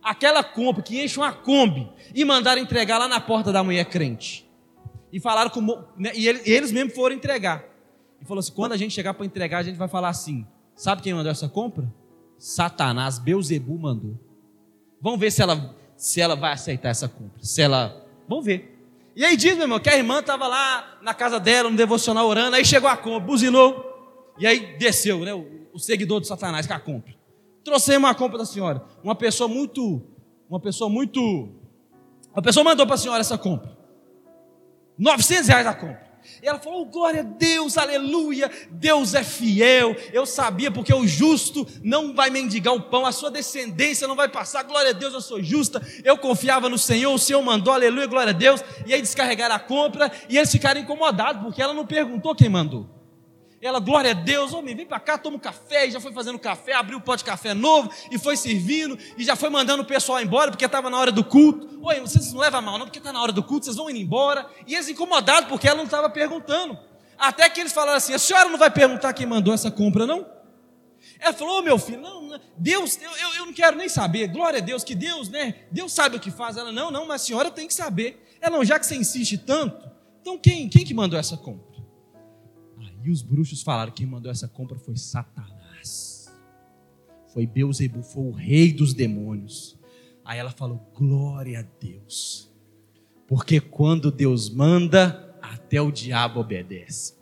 [0.02, 4.45] Aquela compra que enche uma Kombi e mandaram entregar lá na porta da mulher crente.
[5.12, 5.60] E falaram com.
[5.96, 7.64] Né, e eles mesmos foram entregar.
[8.20, 11.02] E falou assim: quando a gente chegar para entregar, a gente vai falar assim: sabe
[11.02, 11.92] quem mandou essa compra?
[12.38, 14.18] Satanás, Beuzebu mandou.
[15.00, 17.42] Vamos ver se ela, se ela vai aceitar essa compra.
[17.42, 18.04] Se ela.
[18.28, 18.74] Vamos ver.
[19.14, 22.26] E aí diz, meu irmão, que a irmã estava lá na casa dela, no devocional
[22.26, 25.32] orando, aí chegou a compra, buzinou, e aí desceu, né?
[25.32, 27.14] O, o seguidor de Satanás com a compra.
[27.64, 28.84] Trouxemos uma compra da senhora.
[29.02, 30.02] Uma pessoa muito.
[30.48, 31.20] Uma pessoa muito.
[32.32, 33.75] Uma pessoa mandou para a senhora essa compra.
[34.98, 36.06] 900 reais a compra.
[36.42, 39.96] E ela falou: oh, glória a Deus, aleluia, Deus é fiel.
[40.12, 44.28] Eu sabia, porque o justo não vai mendigar o pão, a sua descendência não vai
[44.28, 44.64] passar.
[44.64, 45.80] Glória a Deus, eu sou justa.
[46.04, 48.62] Eu confiava no Senhor, o Senhor mandou, aleluia, glória a Deus.
[48.86, 52.95] E aí descarregaram a compra e eles ficaram incomodados, porque ela não perguntou quem mandou.
[53.66, 56.38] Ela, glória a Deus, homem, vem para cá, toma um café, e já foi fazendo
[56.38, 59.86] café, abriu o pote de café novo, e foi servindo, e já foi mandando o
[59.86, 61.80] pessoal embora, porque estava na hora do culto.
[61.82, 63.98] Oi, vocês não levam mal, não, porque está na hora do culto, vocês vão indo
[63.98, 64.48] embora.
[64.66, 66.78] E eles incomodados, porque ela não estava perguntando.
[67.18, 70.26] Até que eles falaram assim: a senhora não vai perguntar quem mandou essa compra, não?
[71.18, 74.58] Ela falou, oh, meu filho, não, Deus, eu, eu, eu não quero nem saber, glória
[74.58, 75.54] a Deus, que Deus, né?
[75.70, 76.56] Deus sabe o que faz.
[76.56, 78.22] Ela, não, não, mas a senhora tem que saber.
[78.40, 79.88] Ela, não, já que você insiste tanto,
[80.20, 81.65] então quem, quem que mandou essa compra?
[83.06, 86.28] E os bruxos falaram: quem mandou essa compra foi Satanás.
[87.32, 89.78] Foi Beuzebu, foi o rei dos demônios.
[90.24, 92.52] Aí ela falou: glória a Deus.
[93.28, 97.14] Porque quando Deus manda, até o diabo obedece.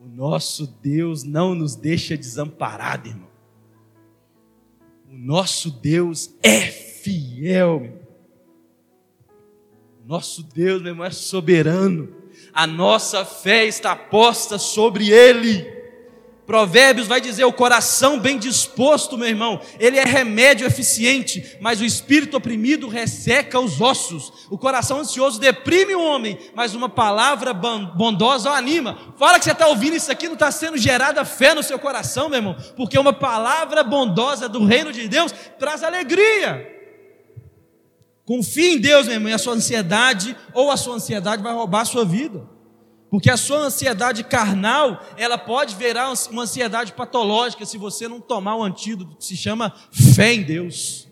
[0.00, 3.28] O nosso Deus não nos deixa desamparado, irmão.
[5.10, 8.08] O nosso Deus é fiel, meu.
[10.04, 12.17] O nosso Deus, meu irmão, é soberano
[12.58, 15.78] a nossa fé está posta sobre Ele.
[16.44, 21.84] Provérbios vai dizer: o coração bem disposto, meu irmão, ele é remédio eficiente, mas o
[21.84, 24.48] espírito oprimido resseca os ossos.
[24.50, 28.98] O coração ansioso deprime o homem, mas uma palavra bondosa o anima.
[29.16, 32.28] Fala que você está ouvindo isso aqui, não está sendo gerada fé no seu coração,
[32.28, 36.77] meu irmão, porque uma palavra bondosa do reino de Deus traz alegria.
[38.28, 41.80] Confie em Deus, meu irmão, e a sua ansiedade ou a sua ansiedade vai roubar
[41.80, 42.46] a sua vida.
[43.10, 48.56] Porque a sua ansiedade carnal, ela pode virar uma ansiedade patológica se você não tomar
[48.56, 49.74] o um antídoto que se chama
[50.14, 51.08] fé em Deus.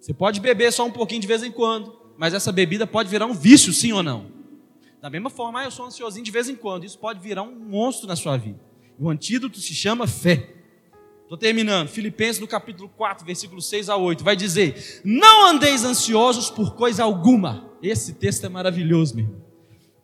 [0.00, 3.26] Você pode beber só um pouquinho de vez em quando, mas essa bebida pode virar
[3.26, 4.32] um vício, sim ou não?
[4.98, 7.54] Da mesma forma, ah, eu sou ansiosinho de vez em quando, isso pode virar um
[7.54, 8.60] monstro na sua vida.
[8.98, 10.59] O antídoto se chama fé.
[11.30, 11.86] Estou terminando.
[11.86, 17.04] Filipenses no capítulo 4, versículo 6 a 8, vai dizer: Não andeis ansiosos por coisa
[17.04, 17.70] alguma.
[17.80, 19.28] Esse texto é maravilhoso, meu.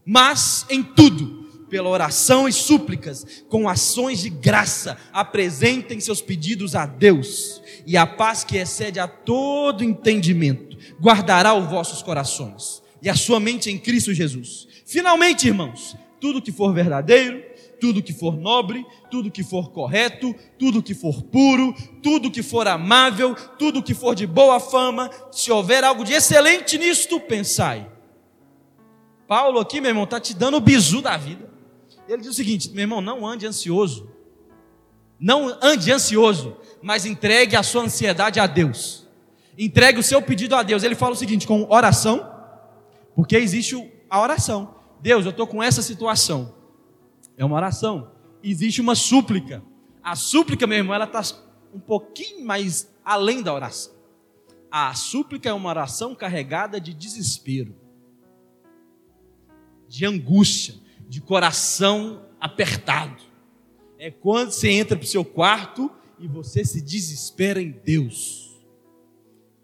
[0.04, 6.86] Mas em tudo, pela oração e súplicas, com ações de graça, apresentem seus pedidos a
[6.86, 13.16] Deus, e a paz que excede a todo entendimento guardará os vossos corações e a
[13.16, 14.68] sua mente em Cristo Jesus.
[14.86, 17.42] Finalmente, irmãos, tudo que for verdadeiro,
[17.80, 22.66] tudo que for nobre, tudo que for correto, tudo que for puro, tudo que for
[22.66, 27.90] amável, tudo que for de boa fama, se houver algo de excelente nisto, pensai.
[29.26, 31.50] Paulo aqui, meu irmão, está te dando o bizu da vida.
[32.08, 34.08] Ele diz o seguinte: meu irmão, não ande ansioso.
[35.18, 39.06] Não ande ansioso, mas entregue a sua ansiedade a Deus.
[39.58, 40.82] Entregue o seu pedido a Deus.
[40.82, 42.30] Ele fala o seguinte: com oração,
[43.14, 44.74] porque existe a oração.
[45.00, 46.54] Deus, eu estou com essa situação.
[47.36, 48.12] É uma oração.
[48.42, 49.62] Existe uma súplica.
[50.02, 51.20] A súplica, meu irmão, ela está
[51.72, 53.94] um pouquinho mais além da oração.
[54.70, 57.74] A súplica é uma oração carregada de desespero,
[59.88, 60.74] de angústia,
[61.08, 63.22] de coração apertado.
[63.98, 68.56] É quando você entra para o seu quarto e você se desespera em Deus.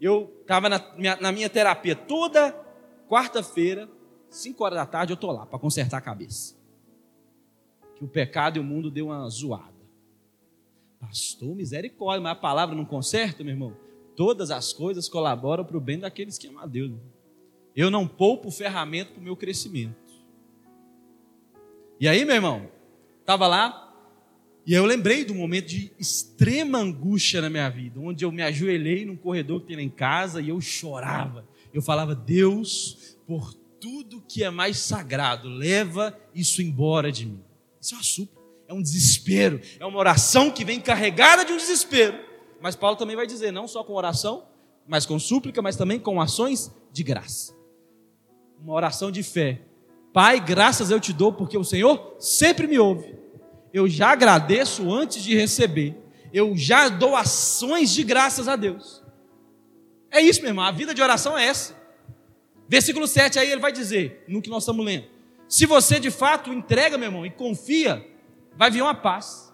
[0.01, 2.53] Eu estava na minha, na minha terapia toda
[3.09, 3.89] quarta-feira,
[4.31, 6.61] 5 horas da tarde, eu estou lá para consertar a cabeça
[8.03, 9.72] que o pecado e o mundo deu uma zoada.
[11.00, 13.76] Pastor, misericórdia, mas a palavra não conserta, meu irmão?
[14.16, 16.92] Todas as coisas colaboram para o bem daqueles que amam a Deus.
[17.74, 19.94] Eu não poupo ferramenta para o meu crescimento.
[21.98, 22.68] E aí, meu irmão,
[23.20, 23.94] estava lá,
[24.66, 29.07] e eu lembrei do momento de extrema angústia na minha vida, onde eu me ajoelhei
[29.07, 31.46] num corredor que tem lá em casa e eu chorava.
[31.72, 37.51] Eu falava, Deus, por tudo que é mais sagrado, leva isso embora de mim.
[37.83, 41.57] Isso é uma súplica, é um desespero, é uma oração que vem carregada de um
[41.57, 42.16] desespero.
[42.61, 44.47] Mas Paulo também vai dizer, não só com oração,
[44.87, 47.53] mas com súplica, mas também com ações de graça.
[48.62, 49.62] Uma oração de fé.
[50.12, 53.16] Pai, graças eu te dou, porque o Senhor sempre me ouve.
[53.72, 55.97] Eu já agradeço antes de receber.
[56.33, 59.03] Eu já dou ações de graças a Deus.
[60.09, 60.64] É isso, meu irmão.
[60.64, 61.74] A vida de oração é essa.
[62.68, 65.11] Versículo 7 aí ele vai dizer, no que nós estamos lendo.
[65.53, 68.03] Se você de fato entrega, meu irmão, e confia,
[68.57, 69.53] vai vir uma paz.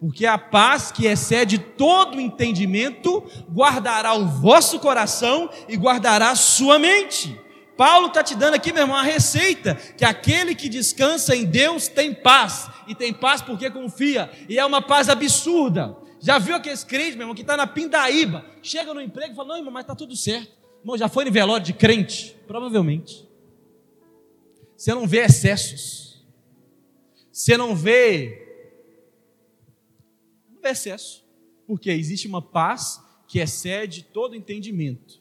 [0.00, 6.78] Porque a paz que excede todo entendimento guardará o vosso coração e guardará a sua
[6.78, 7.38] mente.
[7.76, 11.86] Paulo está te dando aqui, meu irmão, a receita: que aquele que descansa em Deus
[11.86, 15.98] tem paz, e tem paz porque confia, e é uma paz absurda.
[16.18, 19.48] Já viu aqueles crentes, meu irmão, que está na pindaíba, chega no emprego e fala:
[19.48, 20.50] Não, irmão, mas está tudo certo.
[20.80, 22.34] Irmão, já foi em velório de crente?
[22.46, 23.28] Provavelmente.
[24.80, 26.24] Você não vê excessos.
[27.30, 28.72] Você não vê.
[30.50, 31.22] Não vê excesso.
[31.66, 35.20] Porque existe uma paz que excede todo entendimento.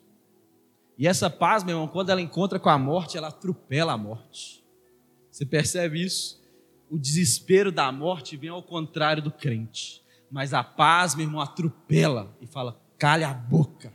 [0.98, 4.64] E essa paz, meu irmão, quando ela encontra com a morte, ela atropela a morte.
[5.30, 6.42] Você percebe isso?
[6.90, 10.02] O desespero da morte vem ao contrário do crente.
[10.32, 13.92] Mas a paz, meu irmão, atropela e fala: calha a boca.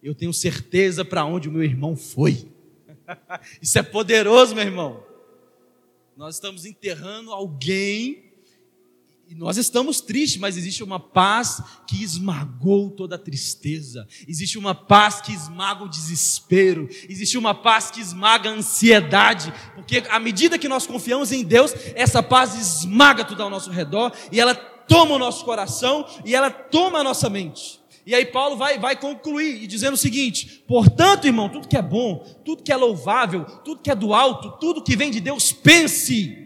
[0.00, 2.53] Eu tenho certeza para onde o meu irmão foi.
[3.60, 5.04] Isso é poderoso, meu irmão.
[6.16, 8.24] Nós estamos enterrando alguém
[9.26, 14.74] e nós estamos tristes, mas existe uma paz que esmagou toda a tristeza, existe uma
[14.74, 20.58] paz que esmaga o desespero, existe uma paz que esmaga a ansiedade, porque à medida
[20.58, 25.14] que nós confiamos em Deus, essa paz esmaga tudo ao nosso redor e ela toma
[25.14, 27.82] o nosso coração e ela toma a nossa mente.
[28.06, 31.82] E aí Paulo vai, vai concluir e dizendo o seguinte: portanto, irmão, tudo que é
[31.82, 35.52] bom, tudo que é louvável, tudo que é do alto, tudo que vem de Deus,
[35.52, 36.42] pense.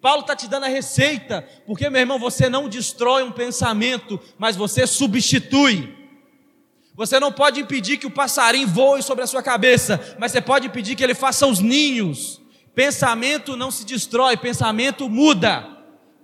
[0.00, 4.54] Paulo está te dando a receita, porque, meu irmão, você não destrói um pensamento, mas
[4.54, 5.94] você substitui.
[6.94, 10.66] Você não pode impedir que o passarinho voe sobre a sua cabeça, mas você pode
[10.66, 12.40] impedir que ele faça os ninhos.
[12.74, 15.73] Pensamento não se destrói, pensamento muda.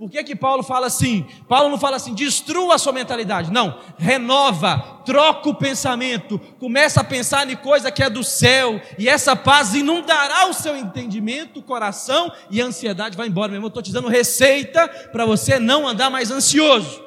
[0.01, 1.27] Por que que Paulo fala assim?
[1.47, 3.53] Paulo não fala assim, destrua a sua mentalidade.
[3.53, 9.11] Não, renova, troca o pensamento, começa a pensar em coisa que é do céu, e
[9.11, 13.49] essa paz inundará o seu entendimento, coração, e a ansiedade vai embora.
[13.49, 17.05] Meu irmão, estou te dando receita para você não andar mais ansioso.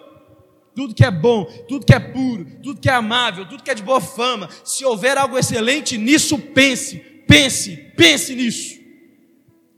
[0.76, 3.76] Tudo que é bom, tudo que é puro, tudo que é amável, tudo que é
[3.76, 8.80] de boa fama, se houver algo excelente, nisso pense, pense, pense nisso.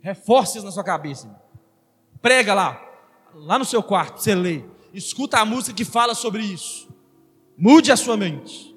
[0.01, 1.33] Reforce isso na sua cabeça.
[2.21, 2.84] Prega lá,
[3.35, 4.63] lá no seu quarto, você lê,
[4.93, 6.87] escuta a música que fala sobre isso.
[7.57, 8.75] Mude a sua mente.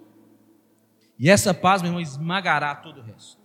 [1.18, 3.40] E essa paz, meu irmão, esmagará todo o resto.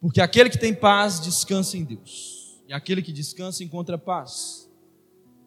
[0.00, 2.60] Porque aquele que tem paz descansa em Deus.
[2.66, 4.70] E aquele que descansa encontra paz.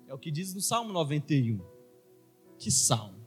[0.08, 1.60] É o que diz no Salmo 91.
[2.58, 3.22] Que salmo!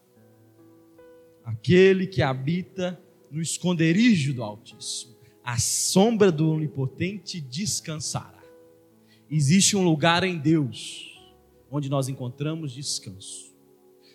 [1.45, 5.15] Aquele que habita no esconderijo do Altíssimo,
[5.45, 8.43] a sombra do Onipotente descansará.
[9.31, 11.14] Existe um lugar em Deus
[11.75, 13.53] onde nós encontramos descanso.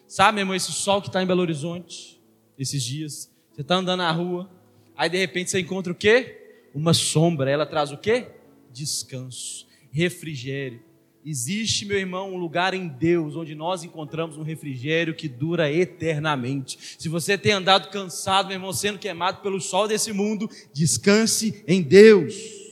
[0.07, 2.20] Sabe, meu irmão, esse sol que está em Belo Horizonte,
[2.57, 4.49] esses dias, você está andando na rua,
[4.95, 6.70] aí de repente você encontra o quê?
[6.74, 8.28] Uma sombra, ela traz o quê?
[8.72, 10.82] Descanso, refrigério.
[11.26, 16.95] Existe, meu irmão, um lugar em Deus onde nós encontramos um refrigério que dura eternamente.
[16.97, 21.82] Se você tem andado cansado, meu irmão, sendo queimado pelo sol desse mundo, descanse em
[21.82, 22.69] Deus.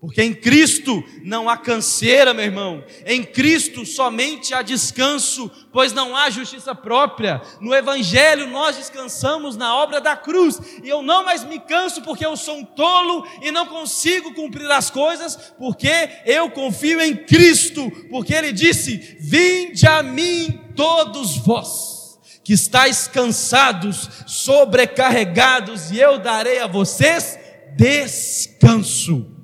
[0.00, 2.84] Porque em Cristo não há canseira, meu irmão.
[3.06, 7.40] Em Cristo somente há descanso, pois não há justiça própria.
[7.60, 10.60] No Evangelho nós descansamos na obra da cruz.
[10.84, 14.70] E eu não mais me canso porque eu sou um tolo e não consigo cumprir
[14.70, 17.90] as coisas, porque eu confio em Cristo.
[18.10, 21.96] Porque Ele disse: Vinde a mim todos vós
[22.44, 27.36] que estáis cansados, sobrecarregados, e eu darei a vocês
[27.76, 29.35] descanso.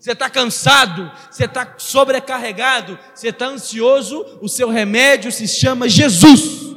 [0.00, 6.70] Você está cansado, você está sobrecarregado, você está ansioso, o seu remédio se chama Jesus.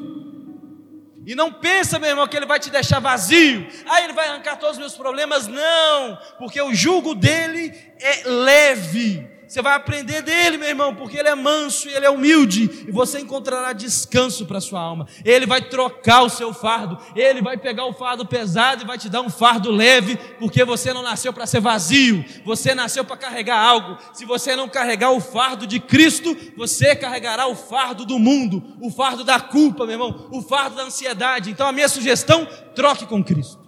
[1.26, 3.66] E não pensa, meu irmão, que ele vai te deixar vazio.
[3.88, 5.48] Ah, ele vai arrancar todos os meus problemas.
[5.48, 9.33] Não, porque o jugo dele é leve.
[9.54, 12.92] Você vai aprender dele, meu irmão, porque ele é manso e ele é humilde, e
[12.92, 15.08] você encontrará descanso para sua alma.
[15.24, 19.10] Ele vai trocar o seu fardo, ele vai pegar o fardo pesado e vai te
[19.10, 23.60] dar um fardo leve, porque você não nasceu para ser vazio, você nasceu para carregar
[23.60, 23.96] algo.
[24.12, 28.90] Se você não carregar o fardo de Cristo, você carregará o fardo do mundo, o
[28.90, 31.52] fardo da culpa, meu irmão, o fardo da ansiedade.
[31.52, 33.62] Então a minha sugestão, troque com Cristo.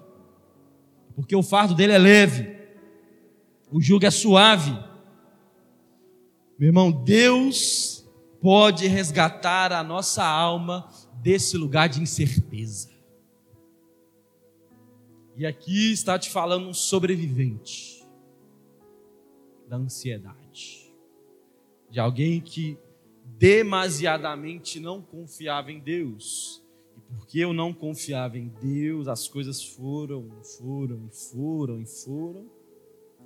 [1.16, 2.56] Porque o fardo dele é leve.
[3.72, 4.76] O jugo é suave.
[6.58, 8.08] Meu irmão, Deus
[8.42, 10.90] pode resgatar a nossa alma
[11.22, 12.90] desse lugar de incerteza.
[15.36, 18.08] E aqui está te falando um sobrevivente
[19.68, 20.94] da ansiedade,
[21.90, 22.78] de alguém que
[23.38, 26.64] demasiadamente não confiava em Deus.
[26.96, 32.50] E porque eu não confiava em Deus, as coisas foram, foram, foram foram,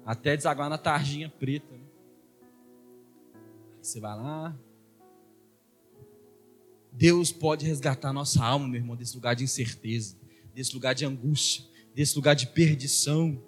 [0.04, 1.76] até desaguar na tarjinha preta.
[1.76, 1.99] Né?
[3.82, 4.58] Você vai lá.
[6.92, 10.18] Deus pode resgatar nossa alma, meu irmão, desse lugar de incerteza,
[10.54, 11.64] desse lugar de angústia,
[11.94, 13.42] desse lugar de perdição.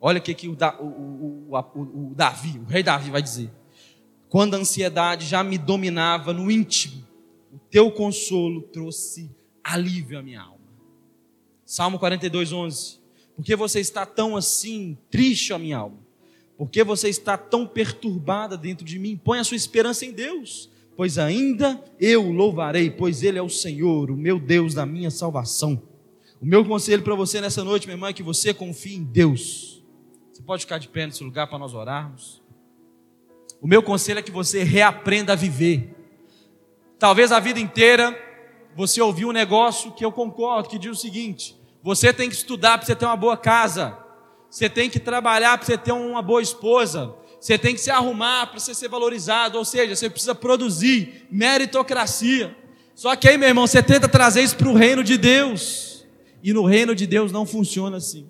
[0.00, 3.50] Olha o que, que o, o, o, o Davi, o rei Davi vai dizer.
[4.28, 7.06] Quando a ansiedade já me dominava no íntimo,
[7.52, 9.30] o teu consolo trouxe
[9.62, 10.60] alívio à minha alma.
[11.64, 13.00] Salmo 42, 11.
[13.34, 15.98] Porque você está tão assim, triste, a minha alma?
[16.60, 19.16] Por que você está tão perturbada dentro de mim?
[19.16, 24.10] Põe a sua esperança em Deus, pois ainda eu louvarei, pois Ele é o Senhor,
[24.10, 25.82] o meu Deus da minha salvação.
[26.38, 29.82] O meu conselho para você nessa noite, meu irmão, é que você confie em Deus.
[30.30, 32.42] Você pode ficar de pé nesse lugar para nós orarmos.
[33.58, 35.94] O meu conselho é que você reaprenda a viver.
[36.98, 38.14] Talvez a vida inteira
[38.76, 42.76] você ouviu um negócio que eu concordo, que diz o seguinte: você tem que estudar
[42.76, 44.09] para você ter uma boa casa.
[44.50, 47.14] Você tem que trabalhar para você ter uma boa esposa.
[47.40, 49.56] Você tem que se arrumar para você ser valorizado.
[49.56, 52.56] Ou seja, você precisa produzir meritocracia.
[52.94, 56.04] Só que aí, meu irmão, você tenta trazer isso para o reino de Deus.
[56.42, 58.28] E no reino de Deus não funciona assim.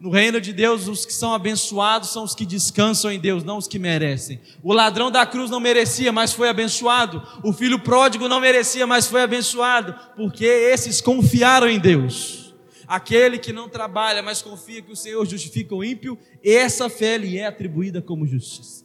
[0.00, 3.56] No reino de Deus, os que são abençoados são os que descansam em Deus, não
[3.56, 4.40] os que merecem.
[4.62, 7.22] O ladrão da cruz não merecia, mas foi abençoado.
[7.42, 9.94] O filho pródigo não merecia, mas foi abençoado.
[10.16, 12.43] Porque esses confiaram em Deus.
[12.86, 17.38] Aquele que não trabalha, mas confia que o Senhor justifica o ímpio, essa fé lhe
[17.38, 18.84] é atribuída como justiça.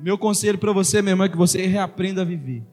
[0.00, 2.64] Meu conselho para você, meu irmão, é que você reaprenda a viver.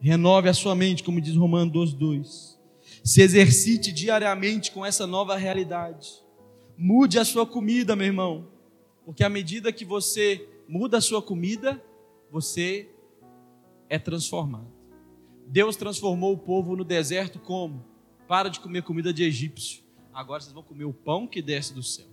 [0.00, 2.58] Renove a sua mente, como diz Romano 12:2.
[3.04, 6.24] Se exercite diariamente com essa nova realidade.
[6.76, 8.48] Mude a sua comida, meu irmão,
[9.04, 11.82] porque à medida que você muda a sua comida,
[12.30, 12.88] você
[13.88, 14.77] é transformado.
[15.48, 17.82] Deus transformou o povo no deserto como?
[18.26, 19.82] Para de comer comida de egípcio.
[20.12, 22.06] Agora vocês vão comer o pão que desce do céu.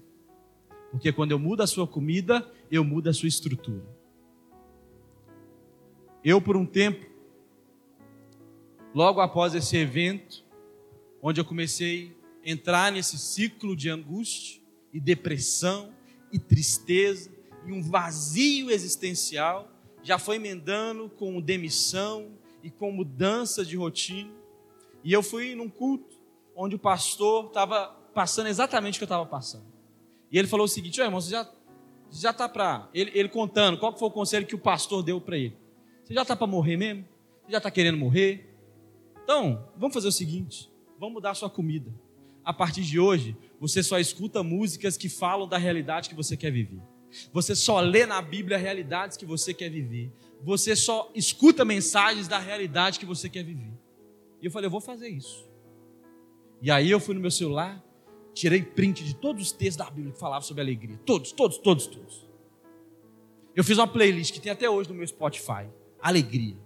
[0.90, 3.86] Porque quando eu mudo a sua comida, eu mudo a sua estrutura.
[6.24, 7.06] Eu, por um tempo,
[8.94, 10.46] logo após esse evento,
[11.22, 14.62] onde eu comecei a entrar nesse ciclo de angústia
[14.94, 15.94] e depressão
[16.32, 17.30] e tristeza
[17.68, 19.70] e um vazio existencial,
[20.02, 22.32] já foi emendando com demissão,
[22.66, 24.32] e com mudança de rotina.
[25.04, 26.20] E eu fui num culto
[26.56, 29.66] onde o pastor estava passando exatamente o que eu estava passando.
[30.32, 31.48] E ele falou o seguinte: irmão, você já
[32.12, 32.90] já está para.
[32.94, 35.56] Ele, ele, contando qual foi o conselho que o pastor deu para ele.
[36.04, 37.06] Você já está para morrer mesmo?
[37.44, 38.50] Você já está querendo morrer?
[39.24, 41.94] Então, vamos fazer o seguinte: vamos mudar sua comida.
[42.44, 46.52] A partir de hoje, você só escuta músicas que falam da realidade que você quer
[46.52, 46.82] viver.
[47.32, 50.12] Você só lê na Bíblia realidades que você quer viver.
[50.44, 53.74] Você só escuta mensagens da realidade que você quer viver.
[54.42, 55.48] E eu falei, eu vou fazer isso.
[56.62, 57.84] E aí eu fui no meu celular,
[58.34, 61.00] tirei print de todos os textos da Bíblia que falavam sobre alegria.
[61.06, 62.26] Todos, todos, todos, todos.
[63.56, 65.68] Eu fiz uma playlist que tem até hoje no meu Spotify.
[66.02, 66.58] Alegria.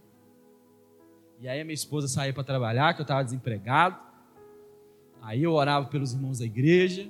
[1.39, 3.97] E aí a minha esposa saía para trabalhar, que eu estava desempregado.
[5.22, 7.09] Aí eu orava pelos irmãos da igreja,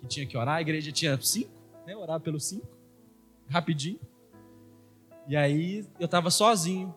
[0.00, 0.56] que tinha que orar.
[0.56, 1.50] A igreja tinha cinco,
[1.86, 1.92] né?
[1.92, 2.66] Eu orava pelos cinco,
[3.48, 4.00] rapidinho.
[5.28, 6.94] E aí eu estava sozinho.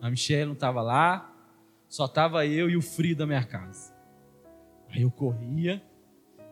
[0.00, 1.34] A Michelle não estava lá,
[1.88, 3.96] só estava eu e o frio da minha casa.
[4.90, 5.82] Aí eu corria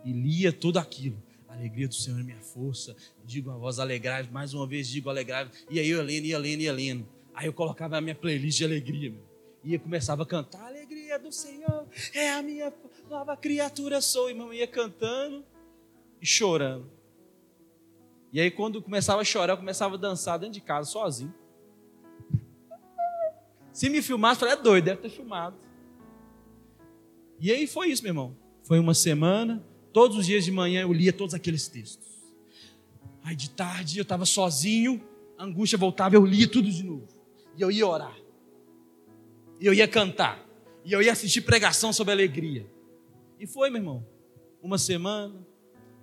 [0.03, 1.23] e lia tudo aquilo.
[1.47, 2.97] Alegria do Senhor é minha força.
[3.25, 6.63] Digo a voz alegrai mais uma vez digo alegrai E aí eu lendo, ia lendo,
[6.63, 7.07] ia lendo.
[7.35, 9.11] Aí eu colocava a minha playlist de alegria.
[9.11, 9.23] Meu.
[9.63, 12.73] E eu começava a cantar, alegria do Senhor é a minha
[13.09, 14.31] nova criatura sou.
[14.31, 15.45] E mamãe ia cantando
[16.21, 16.91] e chorando.
[18.35, 21.33] E aí quando começava a chorar, eu começava a dançar dentro de casa, sozinho.
[23.73, 25.57] Se me filmasse, eu falei, é doido, deve ter filmado.
[27.39, 28.37] E aí foi isso, meu irmão.
[28.65, 32.09] Foi uma semana, todos os dias de manhã eu lia todos aqueles textos.
[33.23, 35.01] Aí de tarde eu estava sozinho,
[35.39, 37.07] a angústia voltava, eu lia tudo de novo.
[37.57, 38.19] E eu ia orar.
[39.61, 40.45] E eu ia cantar.
[40.85, 42.69] E eu ia assistir pregação sobre alegria.
[43.39, 44.05] E foi, meu irmão.
[44.61, 45.47] Uma semana,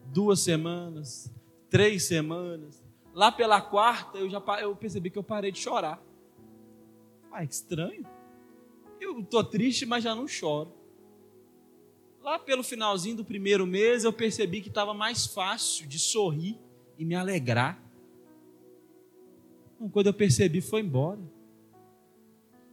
[0.05, 1.29] duas semanas,
[1.71, 2.83] três semanas.
[3.13, 6.03] Lá pela quarta eu já eu percebi que eu parei de chorar.
[7.31, 8.05] Ai, que estranho.
[8.99, 10.73] Eu estou triste, mas já não choro.
[12.21, 16.59] Lá pelo finalzinho do primeiro mês, eu percebi que estava mais fácil de sorrir
[16.97, 17.81] e me alegrar.
[19.75, 21.19] Então, quando eu percebi, foi embora.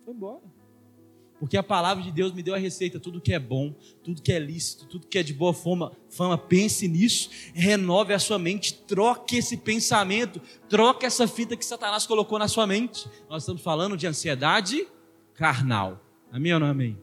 [0.05, 0.43] Foi embora.
[1.39, 4.33] Porque a palavra de Deus me deu a receita, tudo que é bom, tudo que
[4.33, 8.75] é lícito, tudo que é de boa fama, fama, pense nisso, renove a sua mente,
[8.75, 13.09] troque esse pensamento, troque essa fita que Satanás colocou na sua mente.
[13.31, 14.87] Nós estamos falando de ansiedade
[15.35, 16.05] carnal.
[16.33, 16.99] Amém ou não amém?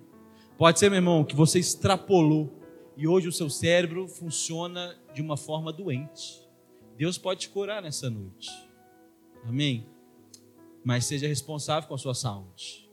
[0.58, 2.62] Pode ser, meu irmão, que você extrapolou
[2.98, 6.42] e hoje o seu cérebro funciona de uma forma doente.
[6.98, 8.50] Deus pode te curar nessa noite.
[9.46, 9.86] Amém?
[10.84, 12.85] Mas seja responsável com a sua saúde.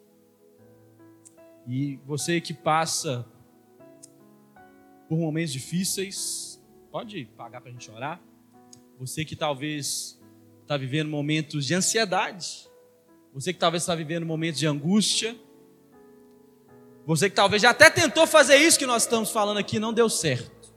[1.66, 3.24] E você que passa
[5.08, 8.20] por momentos difíceis, pode pagar para a gente orar.
[8.98, 10.20] Você que talvez
[10.62, 12.68] está vivendo momentos de ansiedade,
[13.32, 15.36] você que talvez está vivendo momentos de angústia,
[17.04, 20.08] você que talvez já até tentou fazer isso que nós estamos falando aqui, não deu
[20.08, 20.72] certo.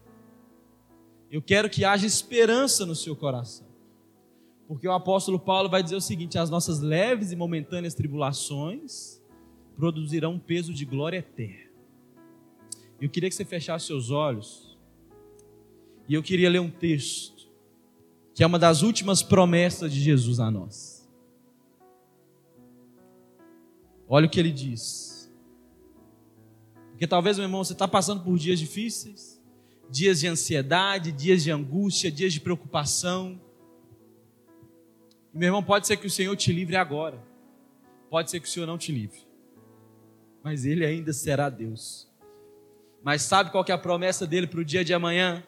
[1.30, 3.68] Eu quero que haja esperança no seu coração.
[4.68, 9.22] Porque o apóstolo Paulo vai dizer o seguinte: as nossas leves e momentâneas tribulações
[9.76, 11.72] produzirão um peso de glória eterna.
[13.00, 14.78] Eu queria que você fechasse seus olhos.
[16.08, 17.50] E eu queria ler um texto,
[18.34, 20.96] que é uma das últimas promessas de Jesus a nós.
[24.08, 25.34] Olha o que ele diz.
[26.92, 29.42] Porque talvez, meu irmão, você está passando por dias difíceis,
[29.90, 33.42] dias de ansiedade, dias de angústia, dias de preocupação.
[35.34, 37.22] E, meu irmão, pode ser que o Senhor te livre agora,
[38.10, 39.25] pode ser que o Senhor não te livre,
[40.46, 42.08] mas Ele ainda será Deus.
[43.04, 45.44] Mas sabe qual que é a promessa dele para o dia de amanhã?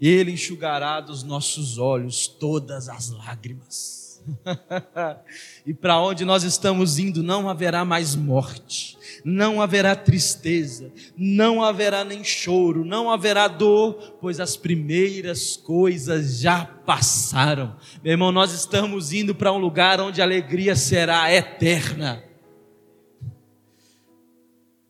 [0.00, 4.20] Ele enxugará dos nossos olhos todas as lágrimas.
[5.64, 12.02] e para onde nós estamos indo não haverá mais morte, não haverá tristeza, não haverá
[12.02, 17.76] nem choro, não haverá dor, pois as primeiras coisas já passaram.
[18.02, 22.25] Meu irmão, nós estamos indo para um lugar onde a alegria será eterna.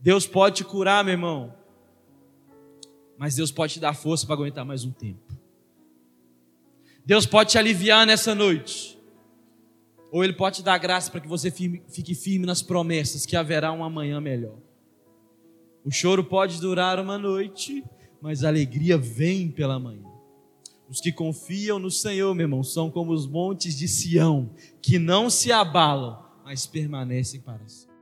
[0.07, 1.53] Deus pode te curar, meu irmão,
[3.19, 5.37] mas Deus pode te dar força para aguentar mais um tempo.
[7.05, 8.97] Deus pode te aliviar nessa noite
[10.13, 13.35] ou Ele pode te dar graça para que você firme, fique firme nas promessas que
[13.35, 14.55] haverá um amanhã melhor.
[15.85, 17.83] O choro pode durar uma noite,
[18.21, 20.07] mas a alegria vem pela manhã.
[20.89, 25.29] Os que confiam no Senhor, meu irmão, são como os montes de Sião, que não
[25.29, 27.96] se abalam, mas permanecem para sempre.